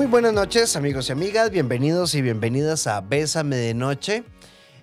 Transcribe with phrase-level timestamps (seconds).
[0.00, 1.50] Muy buenas noches, amigos y amigas.
[1.50, 4.24] Bienvenidos y bienvenidas a Bésame de Noche.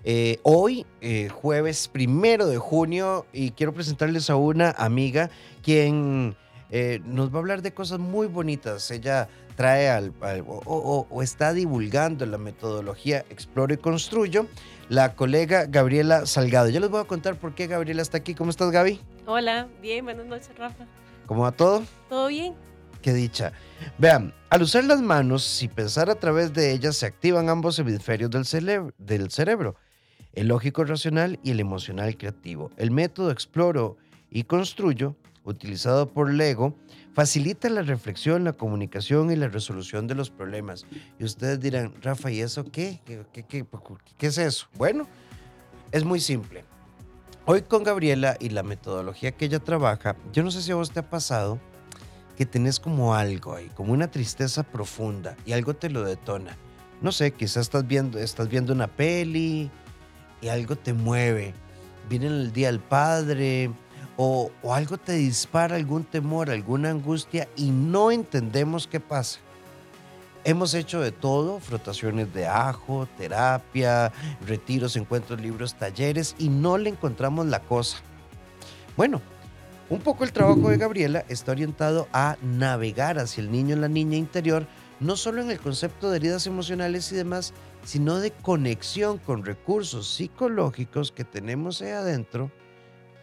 [0.03, 5.31] Eh, hoy, eh, jueves primero de junio, y quiero presentarles a una amiga
[5.63, 6.35] quien
[6.69, 8.91] eh, nos va a hablar de cosas muy bonitas.
[8.91, 14.45] Ella trae al, al- o, o- o está divulgando la metodología Exploro y Construyo,
[14.87, 16.69] la colega Gabriela Salgado.
[16.69, 18.35] Yo les voy a contar por qué Gabriela está aquí.
[18.35, 19.01] ¿Cómo estás, Gaby?
[19.25, 20.85] Hola, bien, buenas noches, Rafa.
[21.25, 21.81] ¿Cómo va todo?
[22.07, 22.53] ¿Todo bien?
[23.07, 23.53] Qué dicha.
[23.97, 28.29] Vean, al usar las manos y pensar a través de ellas se activan ambos hemisferios
[28.29, 29.75] del, cele- del cerebro,
[30.33, 32.69] el lógico racional y el emocional creativo.
[32.75, 33.95] El método exploro
[34.29, 36.75] y construyo, utilizado por Lego,
[37.13, 40.85] facilita la reflexión, la comunicación y la resolución de los problemas.
[41.17, 42.99] Y ustedes dirán, Rafa, ¿y eso qué?
[43.05, 43.65] ¿Qué, qué, qué-
[44.17, 44.67] qué es eso?
[44.73, 45.07] Bueno,
[45.93, 46.65] es muy simple.
[47.45, 50.91] Hoy con Gabriela y la metodología que ella trabaja, yo no sé si a vos
[50.91, 51.57] te ha pasado
[52.37, 56.55] que tenés como algo ahí, como una tristeza profunda y algo te lo detona.
[57.01, 59.71] No sé, quizás estás viendo, estás viendo una peli
[60.41, 61.53] y algo te mueve.
[62.09, 63.71] Viene el día del padre
[64.17, 69.39] o, o algo te dispara algún temor, alguna angustia y no entendemos qué pasa.
[70.43, 74.13] Hemos hecho de todo, frotaciones de ajo, terapia,
[74.45, 77.97] retiros, encuentros, libros, talleres y no le encontramos la cosa.
[78.95, 79.21] Bueno,
[79.89, 83.87] un poco el trabajo de Gabriela está orientado a navegar hacia el niño y la
[83.87, 84.67] niña interior,
[84.99, 87.53] no solo en el concepto de heridas emocionales y demás,
[87.85, 92.51] sino de conexión con recursos psicológicos que tenemos ahí adentro,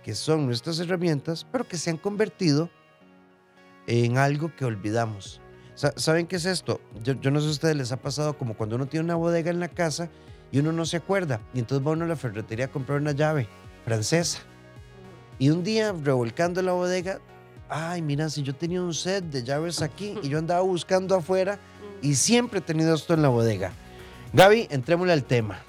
[0.03, 2.71] que son nuestras herramientas, pero que se han convertido
[3.87, 5.41] en algo que olvidamos.
[5.75, 6.81] Sa- ¿Saben qué es esto?
[7.03, 9.17] Yo, yo no sé si a ustedes les ha pasado como cuando uno tiene una
[9.17, 10.09] bodega en la casa
[10.53, 13.13] y uno no se acuerda, y entonces va uno a la ferretería a comprar una
[13.13, 13.49] llave
[13.85, 14.39] francesa.
[15.39, 17.21] Y un día, revolcando la bodega,
[17.69, 21.59] ay, mira, si yo tenía un set de llaves aquí y yo andaba buscando afuera
[22.03, 23.73] y siempre he tenido esto en la bodega.
[24.33, 25.63] Gaby, entrémosle al tema.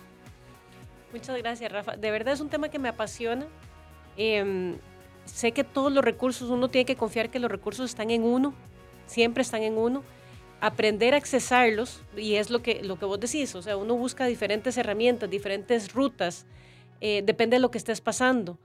[1.12, 1.96] Muchas gracias, Rafa.
[1.96, 3.46] De verdad es un tema que me apasiona.
[4.18, 4.76] Em,
[5.26, 8.54] sé que todos los recursos, uno tiene que confiar que los recursos están en uno,
[9.08, 10.04] siempre están en uno.
[10.62, 14.26] Aprender a accesarlos, y es lo que, lo que vos decís, o sea, uno busca
[14.26, 16.46] diferentes herramientas, diferentes rutas,
[17.02, 18.58] eh, depende de lo que estés pasando.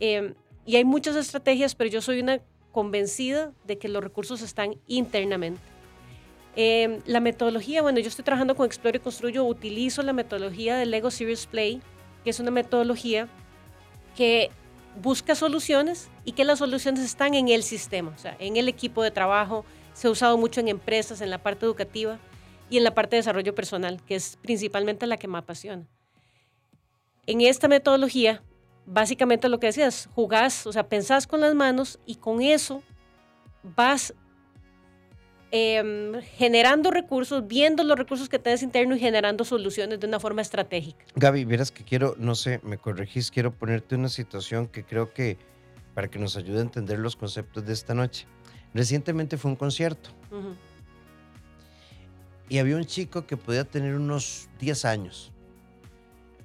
[0.00, 4.76] Em, y hay muchas estrategias, pero yo soy una convencida de que los recursos están
[4.86, 5.60] internamente.
[6.54, 10.86] Em, la metodología, bueno, yo estoy trabajando con Explore y Construyo, utilizo la metodología de
[10.86, 11.80] Lego Serious Play,
[12.24, 13.28] que es una metodología
[14.16, 14.50] que
[15.00, 19.02] busca soluciones y que las soluciones están en el sistema, o sea, en el equipo
[19.02, 19.64] de trabajo,
[19.94, 22.18] se ha usado mucho en empresas, en la parte educativa
[22.68, 25.86] y en la parte de desarrollo personal, que es principalmente la que me apasiona.
[27.26, 28.42] En esta metodología,
[28.86, 32.82] básicamente lo que decías, jugás, o sea, pensás con las manos y con eso
[33.62, 34.14] vas
[35.50, 40.42] em, generando recursos, viendo los recursos que tienes interno y generando soluciones de una forma
[40.42, 41.04] estratégica.
[41.14, 45.36] Gaby, vieras que quiero, no sé, me corregís, quiero ponerte una situación que creo que
[45.94, 48.26] para que nos ayude a entender los conceptos de esta noche.
[48.74, 50.10] Recientemente fue un concierto
[52.48, 55.31] y había un chico que podía tener unos 10 años.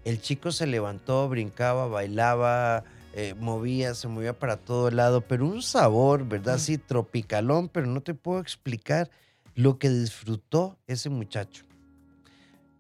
[0.08, 5.62] El chico se levantó, brincaba, bailaba, eh, movía, se movía para todo lado, pero un
[5.62, 6.56] sabor, ¿verdad?
[6.56, 9.10] Así tropicalón, pero no te puedo explicar
[9.54, 11.66] lo que disfrutó ese muchacho.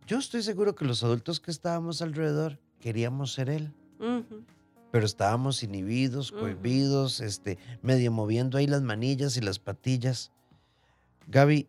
[0.08, 3.74] Yo estoy seguro que los adultos que estábamos alrededor queríamos ser él,
[4.94, 10.32] pero estábamos inhibidos, cohibidos, este, medio moviendo ahí las manillas y las patillas.
[11.28, 11.68] Gaby,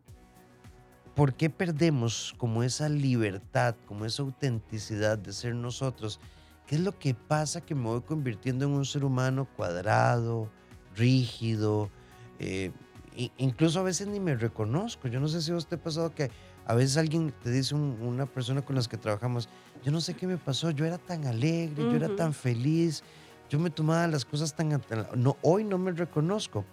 [1.19, 6.21] ¿por qué perdemos como esa libertad, como esa autenticidad de ser nosotros?
[6.65, 10.49] ¿Qué es lo que pasa que me voy convirtiendo en un ser humano cuadrado,
[10.95, 11.91] rígido?
[12.39, 12.71] eh,
[13.17, 15.09] i- incluso a veces ni me reconozco.
[15.09, 16.31] Yo no sé si a te ha pasado que
[16.65, 19.49] a veces alguien te dice, un- una persona con las que trabajamos,
[19.83, 23.03] yo no sé qué me pasó, yo era tan alegre, yo era tan feliz,
[23.51, 24.81] yo me tomaba las cosas tan-
[25.17, 26.65] No, hoy no me reconozco.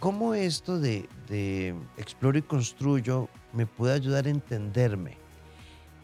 [0.00, 5.16] ¿Cómo esto de, de exploro y construyo me puede ayudar a entenderme?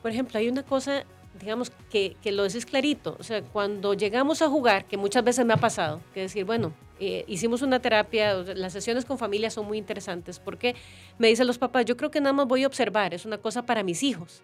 [0.02, 1.04] Por ejemplo, hay una cosa,
[1.38, 3.16] digamos, que, que lo decís clarito.
[3.20, 6.72] O sea, cuando llegamos a jugar, que muchas veces me ha pasado, que decir, bueno,
[6.98, 10.74] eh, hicimos una terapia, las sesiones con familia son muy interesantes porque
[11.18, 13.62] me dicen los papás, yo creo que nada más voy a observar, es una cosa
[13.62, 14.42] para mis hijos.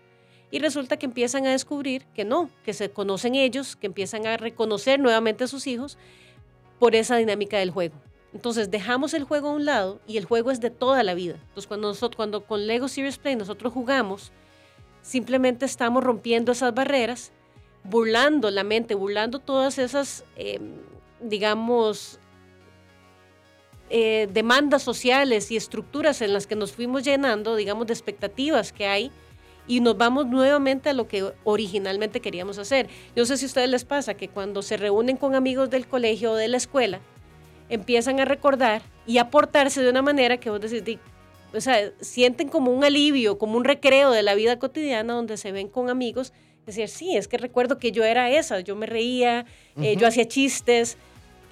[0.53, 4.37] Y resulta que empiezan a descubrir que no, que se conocen ellos, que empiezan a
[4.37, 5.97] reconocer nuevamente a sus hijos
[6.81, 7.95] por esa dinámica del juego.
[8.33, 11.35] Entonces dejamos el juego a un lado y el juego es de toda la vida.
[11.35, 14.33] Entonces cuando, nosotros, cuando con Lego Serious Play nosotros jugamos,
[15.03, 17.33] simplemente estamos rompiendo esas barreras,
[17.85, 20.61] burlando la mente, burlando todas esas, eh,
[21.21, 22.21] digamos,
[23.89, 28.87] eh, demandas sociales y estructuras en las que nos fuimos llenando, digamos, de expectativas que
[28.87, 29.11] hay
[29.67, 32.89] y nos vamos nuevamente a lo que originalmente queríamos hacer.
[33.17, 35.89] Yo no sé si a ustedes les pasa que cuando se reúnen con amigos del
[35.89, 37.01] colegio o de la escuela,
[37.71, 40.99] empiezan a recordar y aportarse de una manera que vos decís,
[41.55, 45.53] o sea, sienten como un alivio, como un recreo de la vida cotidiana donde se
[45.53, 46.33] ven con amigos.
[46.67, 49.47] Decir, sí, es que recuerdo que yo era esa, yo me reía,
[49.81, 50.99] eh, yo hacía chistes.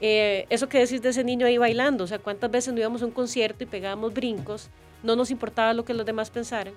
[0.01, 3.03] Eh, eso que decís de ese niño ahí bailando, o sea, cuántas veces no íbamos
[3.03, 4.71] a un concierto y pegábamos brincos,
[5.03, 6.75] no nos importaba lo que los demás pensaran.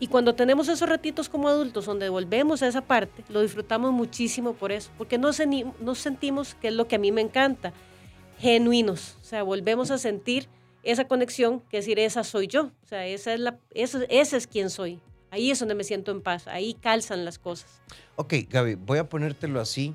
[0.00, 4.54] Y cuando tenemos esos ratitos como adultos donde volvemos a esa parte, lo disfrutamos muchísimo
[4.54, 5.40] por eso, porque nos,
[5.80, 7.72] nos sentimos, que es lo que a mí me encanta,
[8.38, 10.48] genuinos, o sea, volvemos a sentir
[10.82, 14.70] esa conexión, que decir, esa soy yo, o sea, esa es la, ese, es quien
[14.70, 15.00] soy.
[15.30, 17.82] Ahí es donde me siento en paz, ahí calzan las cosas.
[18.16, 19.94] Ok, Gaby, voy a ponértelo así,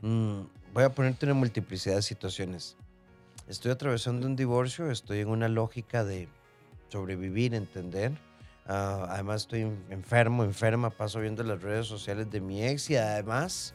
[0.00, 0.40] mm,
[0.72, 2.76] voy a ponerte una multiplicidad de situaciones.
[3.48, 6.28] Estoy atravesando un divorcio, estoy en una lógica de
[6.90, 8.12] sobrevivir, entender.
[8.66, 13.74] Ah, además estoy enfermo, enferma, paso viendo las redes sociales de mi ex y además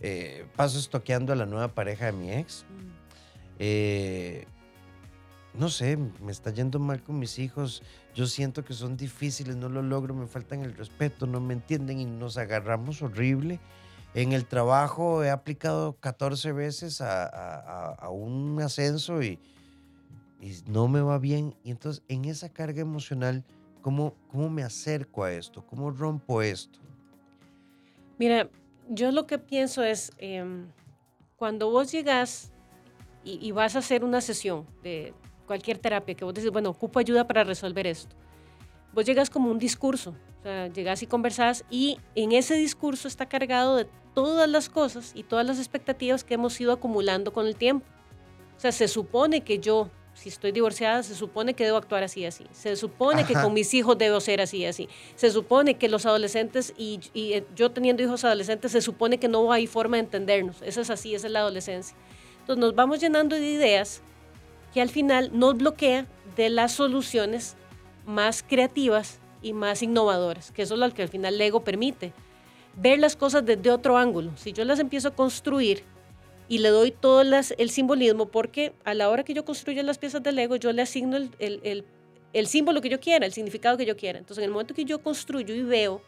[0.00, 2.64] eh, paso estoqueando a la nueva pareja de mi ex.
[2.70, 3.05] Mm.
[3.58, 4.46] Eh,
[5.58, 7.82] no sé, me está yendo mal con mis hijos,
[8.14, 12.00] yo siento que son difíciles, no lo logro, me faltan el respeto, no me entienden
[12.00, 13.58] y nos agarramos horrible.
[14.14, 19.38] En el trabajo he aplicado 14 veces a, un ascenso y,
[20.66, 21.54] no me va bien.
[21.64, 23.44] Y entonces en esa carga emocional,
[23.82, 25.66] ¿cómo, cómo me acerco a esto?
[25.66, 26.78] ¿Cómo rompo esto?
[28.18, 28.48] Mira,
[28.88, 30.66] yo lo que pienso es, em,
[31.36, 32.52] cuando vos llegas
[33.26, 35.12] y, y, vas a hacer una sesión de
[35.46, 38.14] cualquier terapia, que vos decís, bueno, ocupo ayuda para resolver esto.
[38.92, 43.26] Vos llegas como un discurso, o sea, llegas y conversás y en ese discurso está
[43.26, 47.56] cargado de todas las cosas y todas las expectativas que hemos ido acumulando con el
[47.56, 47.86] tiempo.
[48.56, 52.20] O sea, se supone que yo, si estoy divorciada, se supone que debo actuar así
[52.20, 52.46] y así.
[52.52, 54.88] Se supone que con mis hijos debo ser así y así.
[55.16, 59.28] Se supone que los adolescentes y, y, eh, yo teniendo hijos adolescentes, se supone que
[59.28, 60.62] no hay forma de entendernos.
[60.62, 61.94] Eso es así, esa es la adolescencia.
[62.46, 64.02] Entonces nos vamos llenando de ideas
[64.72, 66.06] que al final nos bloquea
[66.36, 67.56] de las soluciones
[68.06, 72.12] más creativas y más innovadoras, que eso es lo que al final Lego permite.
[72.76, 74.30] Ver las cosas desde otro ángulo.
[74.36, 75.82] Si yo las empiezo a construir
[76.46, 79.98] y le doy todo las, el simbolismo, porque a la hora que yo construyo las
[79.98, 81.84] piezas de Lego, yo le asigno el, el,
[82.32, 84.20] el, símbolo que yo quiera, el significado que yo quiera.
[84.20, 86.00] Entonces, en el momento que yo construyo y veo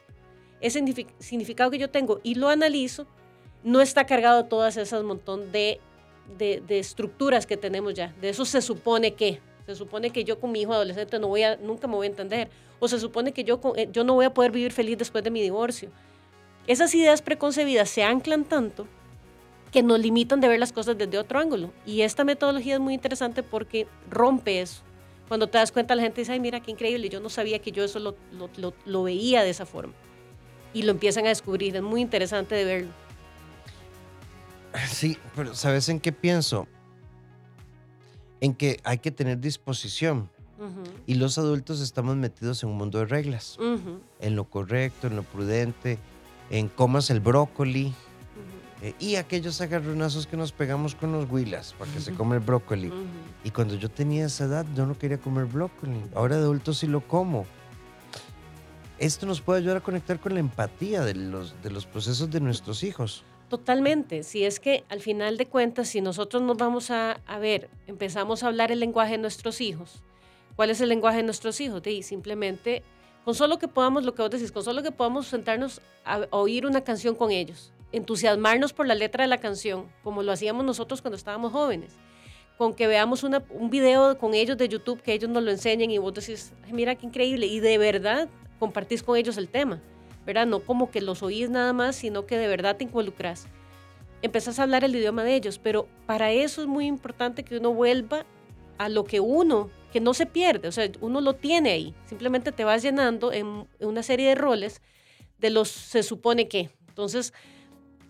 [0.61, 0.85] ese
[1.19, 3.09] significado que yo tengo y lo analizo,
[3.65, 5.81] no está cargado todas esas montón de
[6.37, 8.15] de, estructuras que tenemos ya.
[8.21, 9.41] De eso se supone que.
[9.67, 12.11] Se supone que yo con mi hijo adolescente no voy a, nunca me voy a
[12.11, 12.49] entender.
[12.79, 15.31] O se supone que yo, eh, yo no voy a poder vivir feliz después de
[15.31, 15.91] mi divorcio.
[16.67, 18.87] Esas ideas preconcebidas se anclan tanto
[19.71, 21.71] que nos limitan de ver las cosas desde otro ángulo.
[21.85, 24.83] Y esta metodología es muy interesante porque rompe eso.
[25.29, 27.71] Cuando te das cuenta, la gente dice, ay, mira, qué increíble, yo no sabía que
[27.71, 28.17] yo eso lo,
[28.57, 29.93] lo, lo veía de esa forma.
[30.73, 32.91] Y lo empiezan a descubrir, es muy interesante de verlo.
[34.89, 36.67] Sí, pero ¿sabes en qué pienso?
[38.41, 40.31] En que hay que tener disposición.
[41.07, 43.59] Y los adultos estamos metidos en un mundo de reglas.
[44.21, 45.99] En lo correcto, en lo prudente,
[46.51, 47.95] en comas el brócoli.
[48.81, 52.43] Eh, y aquellos agarronazos que nos pegamos con los huilas para que se come el
[52.43, 52.93] brócoli.
[53.45, 56.01] Y cuando yo tenía esa edad, yo no quería comer brócoli.
[56.15, 57.47] Ahora de adulto sí lo como.
[58.99, 62.41] Esto nos puede ayudar a conectar con la empatía de los, de los procesos de
[62.41, 63.25] nuestros hijos.
[63.49, 64.25] Totalmente.
[64.25, 68.49] Si es que al final de cuentas, si nosotros nos vamos a, ver, empezamos a
[68.49, 70.03] hablar el lenguaje de nuestros hijos,
[70.55, 71.87] ¿cuál es el lenguaje de nuestros hijos?
[71.87, 72.83] Y simplemente,
[73.25, 76.67] con solo que podamos, lo que vos decís, con solo que podamos sentarnos a, oír
[76.67, 81.01] una canción con ellos, entusiasmarnos por la letra de la canción, como lo hacíamos nosotros
[81.01, 81.95] cuando estábamos jóvenes,
[82.59, 85.97] con que veamos un video con ellos de YouTube, que ellos nos lo enseñen y
[85.97, 88.29] vos decís, mira qué increíble, y de verdad
[88.59, 89.81] compartís con ellos el tema
[90.29, 90.47] ¿verdad?
[90.47, 93.47] No como que los oís nada más, sino que de verdad te involucras.
[94.21, 97.73] Empezás a hablar el idioma de ellos, pero para eso es muy importante que uno
[97.73, 98.27] vuelva
[98.77, 102.53] a lo que uno, que no se pierde, o sea, uno lo tiene ahí, simplemente
[102.53, 104.83] te vas llenando en una serie de roles
[105.39, 106.69] de los se supone que.
[106.89, 107.33] Entonces,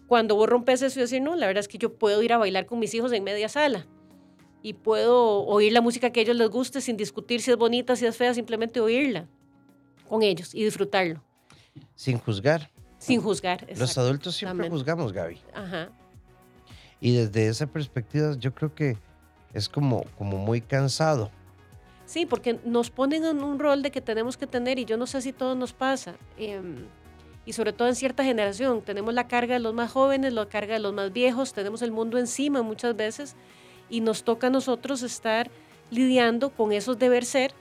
[0.08, 2.38] cuando vos rompes eso y decir, no, la verdad es que yo puedo ir a
[2.38, 3.86] bailar con mis hijos en media sala
[4.60, 7.94] y puedo oír la música que a ellos les guste sin discutir si es bonita,
[7.94, 9.28] si es fea, simplemente oírla
[10.08, 11.27] con ellos y disfrutarlo.
[11.94, 12.70] Sin juzgar.
[12.98, 13.66] Sin juzgar.
[13.76, 15.40] Los adultos siempre juzgamos, Gaby.
[15.54, 15.90] Ajá.
[17.00, 18.96] Y desde esa perspectiva yo creo que
[19.54, 21.30] es como, como muy cansado.
[22.06, 25.06] Sí, porque nos ponen en un rol de que tenemos que tener, y yo no
[25.06, 26.86] sé si todo nos pasa, em,
[27.44, 30.74] y sobre todo en cierta generación, tenemos la carga de los más jóvenes, la carga
[30.74, 33.36] de los más viejos, tenemos el mundo encima muchas veces,
[33.90, 35.50] y nos toca a nosotros estar
[35.90, 37.52] lidiando con esos deber ser,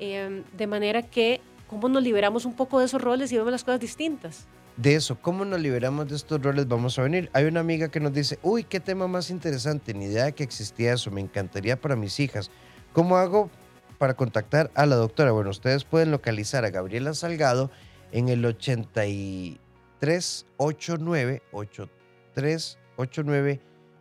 [0.00, 3.62] em, de manera que, ¿cómo nos liberamos un poco de esos roles y vemos las
[3.64, 4.46] cosas distintas?
[4.76, 6.66] De eso, ¿cómo nos liberamos de estos roles?
[6.68, 7.30] Vamos a venir.
[7.32, 10.44] Hay una amiga que nos dice, uy, qué tema más interesante, ni idea de que
[10.44, 12.50] existía eso, me encantaría para mis hijas.
[12.92, 13.48] ¿Cómo hago
[13.96, 15.32] para contactar a la doctora?
[15.32, 17.70] Bueno, ustedes pueden localizar a Gabriela Salgado
[18.12, 23.60] en el 8389 8389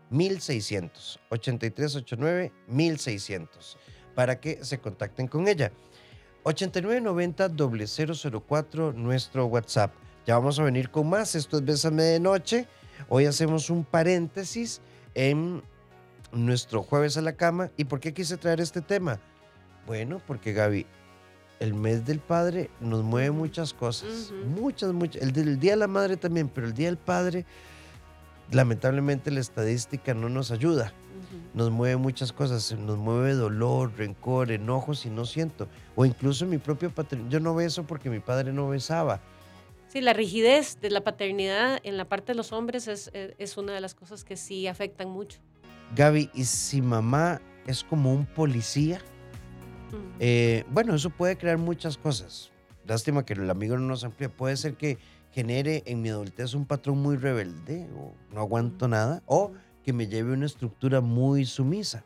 [0.09, 3.77] 1600 8389 1600
[4.13, 5.71] para que se contacten con ella.
[6.45, 7.49] 8990
[8.39, 9.91] 004 nuestro WhatsApp.
[10.27, 11.33] Ya vamos a venir con más.
[11.33, 12.67] Esto es Bésame de Noche.
[13.09, 14.79] Hoy hacemos un paréntesis
[15.15, 15.63] en
[16.31, 17.71] nuestro jueves a la cama.
[17.77, 19.19] ¿Y por qué quise traer este tema?
[19.87, 20.85] Bueno, porque Gaby,
[21.59, 24.31] el mes del padre nos mueve muchas cosas.
[24.45, 25.23] Muchas, muchas.
[25.23, 27.43] El del Día de la Madre también, pero el Día del Padre,
[28.51, 30.93] lamentablemente la estadística no nos ayuda.
[31.53, 32.77] Nos mueve muchas cosas.
[32.77, 35.67] Nos mueve dolor, rencor, enojos y no siento.
[35.95, 37.29] O incluso mi propio patrón.
[37.29, 39.21] Yo no beso porque mi padre no besaba.
[39.87, 43.73] Sí, la rigidez de la paternidad en la parte de los hombres es, es una
[43.73, 45.39] de las cosas que sí afectan mucho.
[45.95, 48.99] Gaby, ¿y si mamá es como un policía?
[50.19, 52.51] Eh, bueno, eso puede crear muchas cosas.
[52.85, 54.29] Lástima que el amigo no nos amplía.
[54.29, 54.97] Puede ser que
[55.31, 59.51] genere en mi adultez un patrón muy rebelde o no aguanto nada o
[59.85, 62.03] que me lleve una estructura muy sumisa.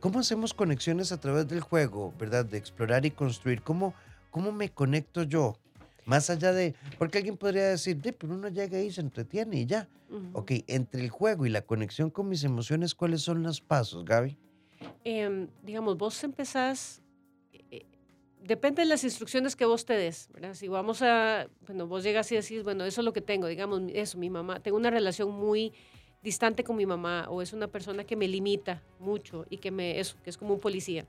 [0.00, 2.46] ¿Cómo hacemos conexiones a través del juego, verdad?
[2.46, 3.60] De explorar y construir.
[3.60, 3.92] ¿Cómo,
[4.30, 5.58] cómo me conecto yo?
[6.06, 9.86] Más allá de, porque alguien podría decir, pero uno llega ahí, se entretiene y ya.
[10.32, 14.36] Ok, entre el juego y la conexión con mis emociones, ¿cuáles son los pasos, Gaby?
[15.04, 17.02] Em, digamos, vos empezás
[18.42, 20.54] depende de las instrucciones que vos te des, ¿verdad?
[20.54, 23.82] Si vamos a, bueno, vos llegas y decís, bueno, eso es lo que tengo, digamos,
[23.92, 25.72] eso, mi mamá, tengo una relación muy
[26.22, 29.98] distante con mi mamá o es una persona que me limita mucho y que me,
[29.98, 31.06] eso, que es como un policía.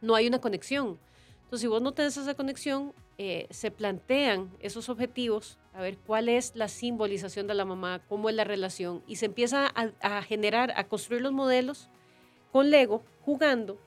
[0.00, 0.98] No hay una conexión.
[1.44, 6.28] Entonces, si vos no tenés esa conexión, eh, se plantean esos objetivos, a ver cuál
[6.28, 10.22] es la simbolización de la mamá, cómo es la relación, y se empieza a, a
[10.22, 11.88] generar, a construir los modelos
[12.50, 13.78] con Lego, jugando,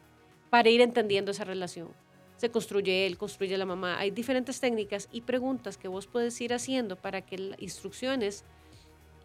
[0.50, 1.94] para ir entendiendo esa relación
[2.40, 4.00] se construye él, construye la mamá.
[4.00, 8.46] Hay diferentes técnicas y preguntas que vos puedes ir haciendo para que instrucciones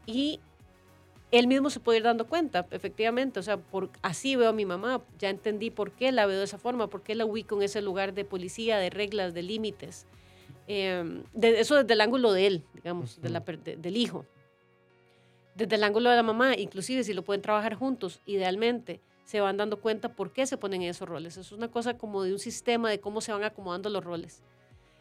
[0.05, 0.41] y
[1.39, 4.65] él mismo se puede ir dando cuenta, efectivamente, o sea, por, así veo a mi
[4.65, 7.63] mamá, ya entendí por qué la veo de esa forma, por qué la ubico en
[7.63, 10.07] ese lugar de policía, de reglas, de límites.
[10.67, 14.27] Em, de, eso desde el ángulo de él, digamos, del hijo.
[15.55, 19.57] Desde el ángulo de la mamá, inclusive si lo pueden trabajar juntos, idealmente se van
[19.57, 21.37] dando cuenta por qué se ponen esos roles.
[21.37, 24.43] Es una cosa como de un sistema de cómo se van acomodando los roles.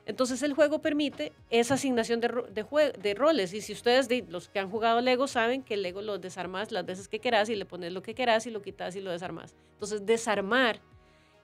[0.06, 2.30] Entonces el juego permite esa asignación de,
[3.02, 3.54] de, roles.
[3.54, 7.08] Y si ustedes, los que han jugado Lego, saben que Lego lo desarmas las veces
[7.08, 9.56] que quieras y le pones lo que quieras y lo quitas y lo desarmas.
[9.74, 10.82] Entonces desarmar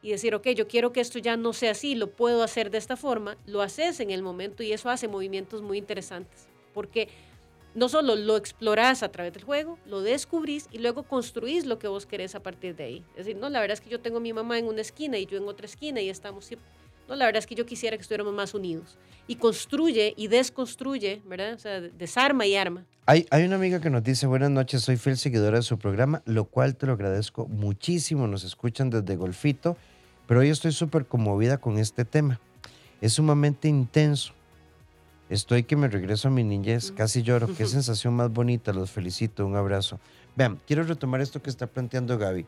[0.02, 2.78] y decir, ok, yo quiero que esto ya no sea así, lo puedo hacer de
[2.78, 6.48] esta forma, lo haces en el momento y eso hace movimientos muy interesantes.
[6.74, 7.10] Porque
[7.76, 11.88] no solo lo explorás a través del juego, lo descubrís y luego construís lo que
[11.88, 13.06] vos querés a partir de ahí.
[13.12, 15.26] Es decir, no, la verdad es que yo tengo mi mamá en una esquina y
[15.26, 16.50] yo en otra esquina y estamos...
[17.10, 18.98] No, la verdad es que yo quisiera que estuviéramos más unidos.
[19.28, 21.54] Y construye y desconstruye, ¿verdad?
[21.54, 22.86] O sea, desarma y arma.
[23.06, 26.22] Hay, hay una amiga que nos dice, buenas noches, soy fiel seguidora de su programa,
[26.26, 28.28] lo cual te lo agradezco muchísimo.
[28.28, 29.76] Nos escuchan desde Golfito,
[30.28, 32.40] pero hoy estoy súper conmovida con este tema.
[33.02, 34.34] Es sumamente intenso
[35.30, 37.48] Estoy que me regreso a mi niñez, casi lloro.
[37.58, 40.00] Qué sensación más bonita, los felicito, un abrazo.
[40.36, 42.48] Vean, quiero retomar esto que está planteando Gaby.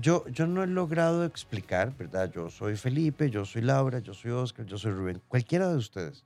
[0.00, 2.30] Yo, yo no he logrado explicar, ¿verdad?
[2.32, 6.24] Yo soy Felipe, yo soy Laura, yo soy Oscar, yo soy Rubén, cualquiera de ustedes.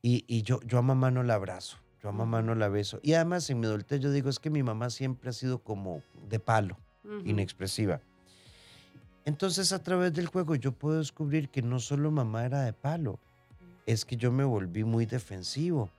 [0.00, 2.98] Y, y yo, yo a mamá no la abrazo, yo a mamá no la beso.
[3.02, 6.02] Y además en mi adultez yo digo, es que mi mamá siempre ha sido como
[6.28, 6.78] de palo,
[7.24, 8.00] inexpresiva.
[9.26, 13.18] Entonces a través del juego yo puedo descubrir que no solo mamá era de palo,
[13.84, 15.90] es que yo me volví muy defensivo.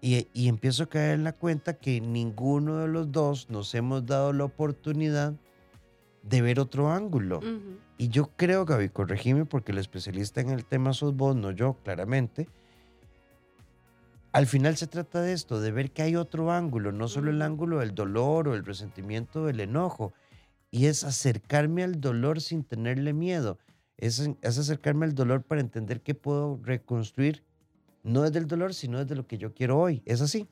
[0.00, 4.04] y, y, empiezo a caer en la cuenta que ninguno de los dos nos hemos
[4.04, 5.34] dado la oportunidad
[6.22, 7.40] de ver otro ángulo.
[7.98, 11.74] Y yo creo, Gaby, corregime porque el especialista en el tema sos vos, no yo,
[11.82, 12.48] claramente.
[14.32, 17.42] Al final se trata de esto, de ver que hay otro ángulo, no solo el
[17.42, 20.14] ángulo del dolor o el resentimiento, del enojo,
[20.70, 23.58] y es acercarme al dolor sin tenerle miedo
[24.02, 27.44] es, acercarme al dolor para entender que puedo reconstruir,
[28.02, 30.02] no desde el dolor, sino desde lo que yo quiero hoy.
[30.04, 30.48] ¿Es así?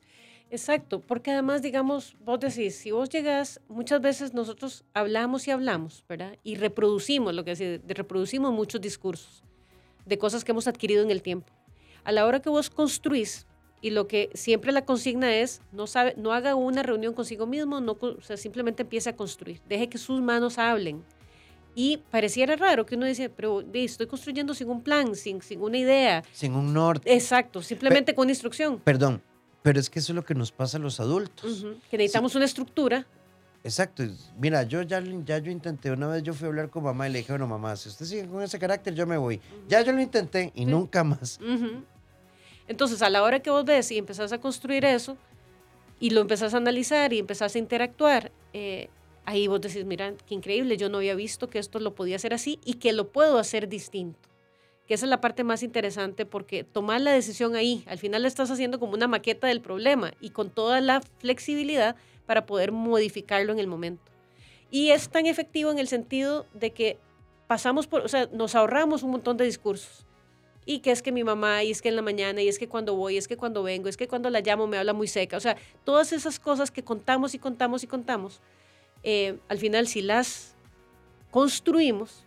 [0.51, 6.03] Exacto, porque además, digamos, vos decís, si vos llegas, muchas veces nosotros hablamos y hablamos,
[6.09, 6.37] ¿verdad?
[6.43, 9.43] Y reproducimos, lo que decís, reproducimos muchos discursos
[10.05, 11.53] de cosas que hemos adquirido en el tiempo.
[12.03, 13.47] A la hora que vos construís
[13.79, 17.79] y lo que siempre la consigna es, no, sabe, no haga una reunión consigo mismo,
[17.79, 21.01] no, o sea, simplemente empiece a construir, deje que sus manos hablen.
[21.75, 25.77] Y pareciera raro que uno dice, pero estoy construyendo sin un plan, sin, sin una
[25.77, 26.25] idea.
[26.33, 27.13] Sin un norte.
[27.13, 28.81] Exacto, simplemente con instrucción.
[28.83, 29.21] Perdón,
[29.61, 31.65] pero es que eso es lo que nos pasa a los adultos.
[31.89, 33.05] que necesitamos una estructura.
[33.63, 34.03] Exacto.
[34.39, 37.11] Mira, yo ya, ya yo intenté, una vez yo fui a hablar con mamá y
[37.11, 39.39] le dije, bueno, mamá, si usted sigue con ese carácter, yo me voy.
[39.67, 41.39] Ya yo lo intenté y nunca más.
[42.67, 45.17] Entonces, a la hora que vos ves y empezás a construir eso,
[45.99, 48.89] y lo empezás a analizar y empezás a interactuar, eh,
[49.25, 52.33] ahí vos decís, mira, qué increíble, yo no había visto que esto lo podía hacer
[52.33, 54.30] así y que lo puedo hacer distinto.
[54.87, 58.27] Que esa es la parte más interesante porque tomar la decisión ahí, al final la
[58.27, 61.95] estás haciendo como una maqueta del problema y con toda la flexibilidad
[62.25, 64.11] para poder modificarlo en el momento.
[64.69, 66.97] Y es tan efectivo en el sentido de que
[67.47, 70.05] pasamos por, o sea, nos ahorramos un montón de discursos
[70.65, 72.67] y que es que mi mamá, y es que en la mañana, y es que
[72.67, 75.37] cuando voy, es que cuando vengo, es que cuando la llamo me habla muy seca.
[75.37, 78.41] O sea, todas esas cosas que contamos y contamos y contamos,
[79.03, 80.55] eh, al final si las
[81.31, 82.25] construimos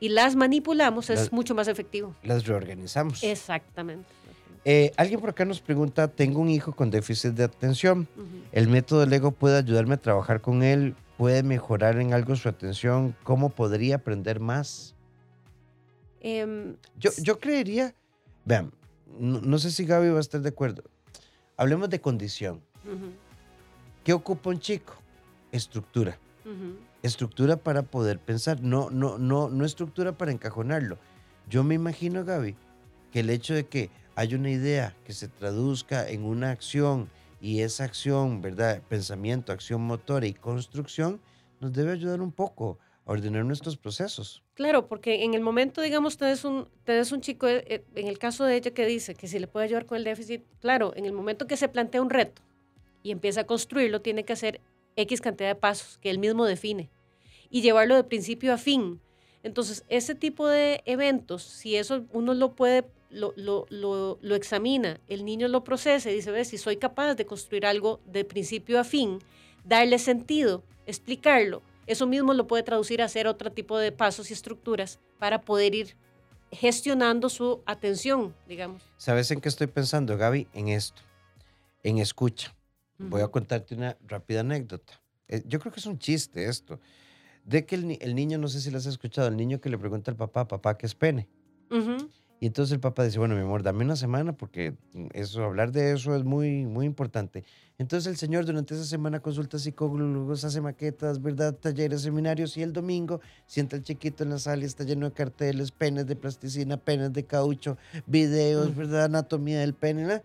[0.00, 2.14] y las manipulamos, es mucho más efectivo.
[2.22, 3.22] Las reorganizamos.
[3.22, 4.08] Exactamente.
[4.64, 8.08] Eh, alguien por acá nos pregunta, tengo un hijo con déficit de atención.
[8.52, 10.94] ¿El método Lego puede ayudarme a trabajar con él?
[11.16, 13.16] ¿Puede mejorar en algo su atención?
[13.22, 14.94] ¿Cómo podría aprender más?
[16.20, 17.94] Em, yo, yo creería,
[18.44, 18.72] vean,
[19.18, 20.82] no, sé si Gaby va a estar de acuerdo.
[21.56, 22.60] Hablemos de condición.
[24.04, 24.94] ¿Qué ocupa un chico?
[25.50, 26.18] Estructura.
[27.02, 30.98] Estructura para poder pensar, no, no, no, no estructura para encajonarlo.
[31.48, 32.56] Yo me imagino, Gaby,
[33.12, 37.08] que el hecho de que hay una idea que se traduzca en una acción
[37.40, 38.82] y esa acción, ¿verdad?
[38.88, 41.20] Pensamiento, acción motora y construcción,
[41.60, 44.42] nos debe ayudar un poco ordenar nuestros procesos.
[44.54, 48.44] Claro, porque en el momento, digamos, tenés un, un chico, eh, eh, en el caso
[48.44, 51.12] de ella que dice que si le puede ayudar con el déficit, claro, en el
[51.12, 52.42] momento que se plantea un reto
[53.02, 54.60] y empieza a construirlo, tiene que hacer
[54.98, 56.90] X cantidad de pasos que él mismo define
[57.50, 59.00] y llevarlo de principio a fin.
[59.42, 65.00] Entonces, ese tipo de eventos, si eso uno lo puede, lo, lo, lo, lo examina,
[65.06, 68.80] el niño lo procesa y dice, ve, si soy capaz de construir algo de principio
[68.80, 69.20] a fin,
[69.64, 74.34] darle sentido, explicarlo, eso mismo lo puede traducir a hacer otro tipo de pasos y
[74.34, 75.96] estructuras para poder ir
[76.50, 78.82] gestionando su atención, digamos.
[78.96, 80.48] ¿Sabes en qué estoy pensando, Gaby?
[80.52, 81.00] En esto,
[81.82, 82.54] en escucha.
[82.98, 85.00] Voy a contarte una rápida anécdota.
[85.28, 86.80] Eh, yo creo que es un chiste esto.
[87.44, 90.10] De que el, niño, no sé si lo has escuchado, el niño que le pregunta
[90.10, 91.28] al papá, papá, ¿qué es pene?
[92.40, 94.74] Y entonces el papá dice, bueno, mi amor, dame una semana porque
[95.12, 97.44] eso, hablar de eso es muy, muy importante.
[97.78, 101.54] Entonces el señor durante esa semana consulta psicólogos, hace maquetas, ¿verdad?
[101.54, 105.12] Talleres, seminarios y el domingo sienta el chiquito en la sala y está lleno de
[105.12, 109.04] carteles, penes de plasticina, penes de caucho, videos, ¿verdad?
[109.04, 110.22] Anatomía del pene,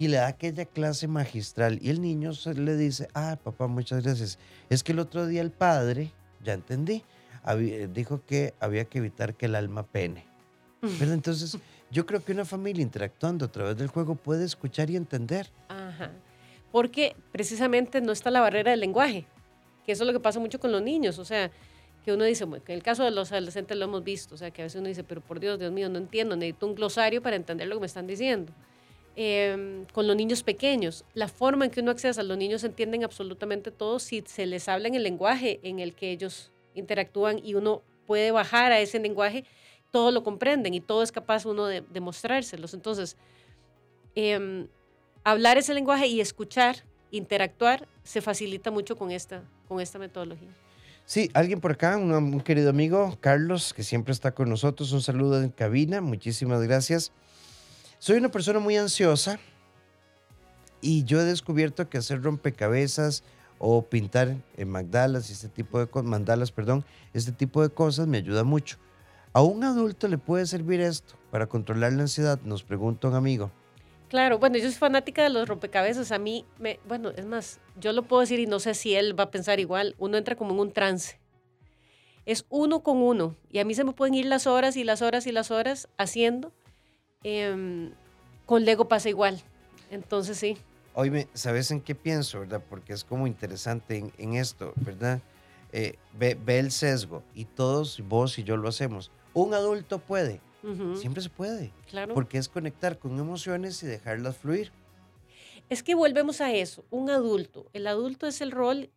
[0.00, 4.38] Y le da aquella clase magistral y el niño le dice, ah, papá, muchas gracias.
[4.70, 6.10] Es que el otro día el padre,
[6.42, 7.04] ya entendí,
[7.92, 10.24] dijo que había que evitar que el alma pene.
[10.80, 11.12] ¿verdad?
[11.12, 11.58] Entonces,
[11.90, 15.50] yo creo que una familia interactuando a través del juego puede escuchar y entender.
[15.68, 16.12] Ajá.
[16.72, 19.26] Porque precisamente no está la barrera del lenguaje,
[19.84, 21.18] que eso es lo que pasa mucho con los niños.
[21.18, 21.50] O sea,
[22.06, 24.62] que uno dice, en el caso de los adolescentes lo hemos visto, o sea, que
[24.62, 27.36] a veces uno dice, pero por Dios, Dios mío, no entiendo, necesito un glosario para
[27.36, 28.50] entender lo que me están diciendo.
[29.16, 33.70] Em, con los niños pequeños, la forma en que uno accesa, los niños entienden absolutamente
[33.70, 37.82] todo si se les habla en el lenguaje en el que ellos interactúan y uno
[38.06, 39.44] puede bajar a ese lenguaje
[39.90, 42.74] todo lo comprenden y todo es capaz uno de, de mostrárselos.
[42.74, 43.16] Entonces,
[44.14, 44.68] em,
[45.24, 46.76] hablar ese lenguaje y escuchar,
[47.10, 50.48] interactuar, se facilita mucho con esta, con esta metodología.
[51.04, 55.42] Sí, alguien por acá, un, querido amigo, Carlos, que siempre está con nosotros, un saludo
[55.42, 57.10] en cabina, muchísimas gracias.
[58.00, 59.38] Soy una persona muy ansiosa
[60.80, 63.22] y yo he descubierto que hacer rompecabezas
[63.58, 66.82] o pintar en Magdalas este tipo de mandalas, perdón,
[67.12, 68.78] este tipo de cosas me ayuda mucho.
[69.34, 72.40] ¿A un adulto le puede servir esto para controlar la ansiedad?
[72.42, 73.50] Nos pregunta un amigo.
[74.08, 76.10] Claro, bueno, yo soy fanática de los rompecabezas.
[76.10, 79.14] A mí, me, bueno, es más, yo lo puedo decir y no sé si él
[79.16, 79.94] va a pensar igual.
[79.98, 81.20] Uno entra como en un trance.
[82.24, 83.36] Es uno con uno.
[83.50, 85.90] Y a mí se me pueden ir las horas y las horas y las horas
[85.98, 86.54] haciendo.
[87.22, 87.92] Em,
[88.46, 89.40] con Lego pasa igual.
[89.90, 90.56] Entonces sí.
[90.94, 92.62] Oye, ¿sabes en qué pienso, verdad?
[92.68, 95.20] Porque es como interesante en, esto, ¿verdad?
[95.72, 99.10] Eh, ve, ve, el sesgo y todos, vos y yo lo hacemos.
[99.32, 100.40] Un adulto puede,
[100.96, 102.12] siempre se puede, claro.
[102.14, 104.72] porque es conectar con emociones y dejarlas fluir.
[105.68, 107.66] Es que volvemos a eso, un adulto.
[107.72, 108.90] El adulto es el rol,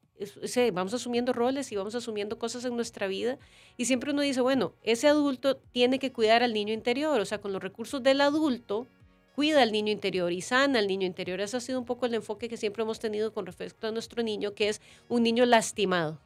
[0.73, 3.37] vamos asumiendo roles y vamos asumiendo cosas en nuestra vida
[3.77, 7.41] y siempre uno dice, bueno, ese adulto tiene que cuidar al niño interior, o sea,
[7.41, 8.87] con los recursos del adulto
[9.35, 11.39] cuida al niño interior y sana al niño interior.
[11.41, 14.23] Ese ha sido un poco el enfoque que siempre hemos tenido con respecto a nuestro
[14.23, 16.19] niño, que es un niño lastimado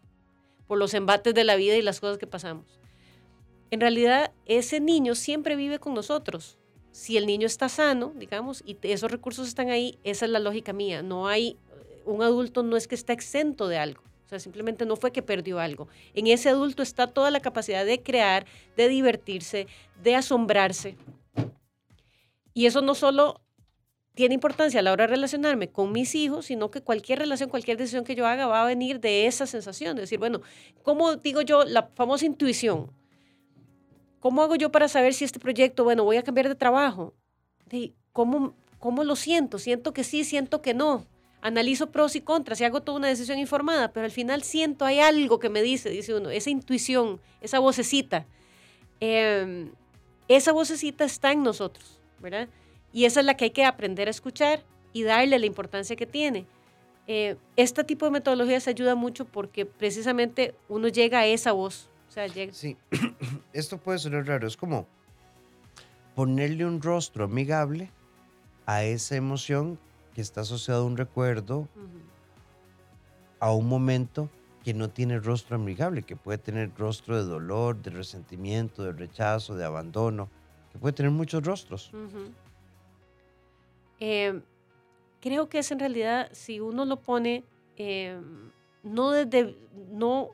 [0.67, 2.80] por los embates de la vida y las cosas que pasamos.
[3.71, 6.58] En realidad, ese niño siempre vive con nosotros.
[6.91, 10.73] Si el niño está sano, digamos, y esos recursos están ahí, esa es la lógica
[10.73, 11.02] mía.
[11.02, 11.58] No hay,
[12.08, 14.02] un adulto no es que está exento de algo.
[14.26, 15.88] O sea, simplemente no fue que perdió algo.
[16.13, 19.67] En ese adulto está toda la capacidad de crear, de divertirse,
[20.04, 20.98] de asombrarse.
[22.54, 23.39] Y eso no solo
[24.15, 27.78] tiene importancia a la hora de relacionarme con mis hijos, sino que cualquier relación, cualquier
[27.78, 30.41] decisión que yo haga va a venir de esa sensación, de decir, bueno,
[30.82, 32.91] ¿cómo digo yo la famosa intuición?
[34.20, 37.13] ¿Cómo hago yo para saber si este proyecto, bueno, voy a cambiar de trabajo?
[38.12, 39.60] ¿Cómo, cómo lo siento?
[39.60, 41.06] Siento que sí, siento que no.
[41.41, 45.00] Analizo pros y contras y hago toda una decisión informada, pero al final siento, hay
[45.00, 48.26] algo que me dice, dice uno, esa intuición, esa vocecita.
[49.00, 49.71] Em,
[50.28, 52.50] esa vocecita está en nosotros, ¿verdad?
[52.91, 56.06] Y esa es la que hay que aprender a escuchar y darle la importancia que
[56.06, 56.45] tiene.
[57.06, 61.89] Eh, este tipo de metodologías ayuda mucho porque precisamente uno llega a esa voz.
[62.10, 62.52] O sea, llega...
[62.54, 62.76] Sí,
[63.54, 64.88] esto puede sonar raro, es como
[66.15, 67.91] ponerle un rostro amigable
[68.65, 69.78] a esa emoción
[70.17, 71.69] que está asociado a un recuerdo,
[73.39, 74.32] a un momento
[74.63, 79.53] que no tiene rostro amigable, que puede tener rostro de dolor, de resentimiento, de rechazo,
[79.53, 80.27] de abandono,
[80.71, 81.91] que puede tener muchos rostros.
[83.99, 84.41] Em,
[85.21, 87.43] creo que es en realidad, si uno lo pone,
[87.75, 88.49] em,
[88.82, 89.56] no, desde,
[89.91, 90.32] no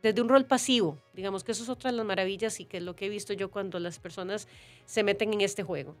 [0.00, 2.84] desde un rol pasivo, digamos que eso es otra de las maravillas y que es
[2.84, 4.46] lo que he visto yo cuando las personas
[4.84, 5.96] se meten en este juego.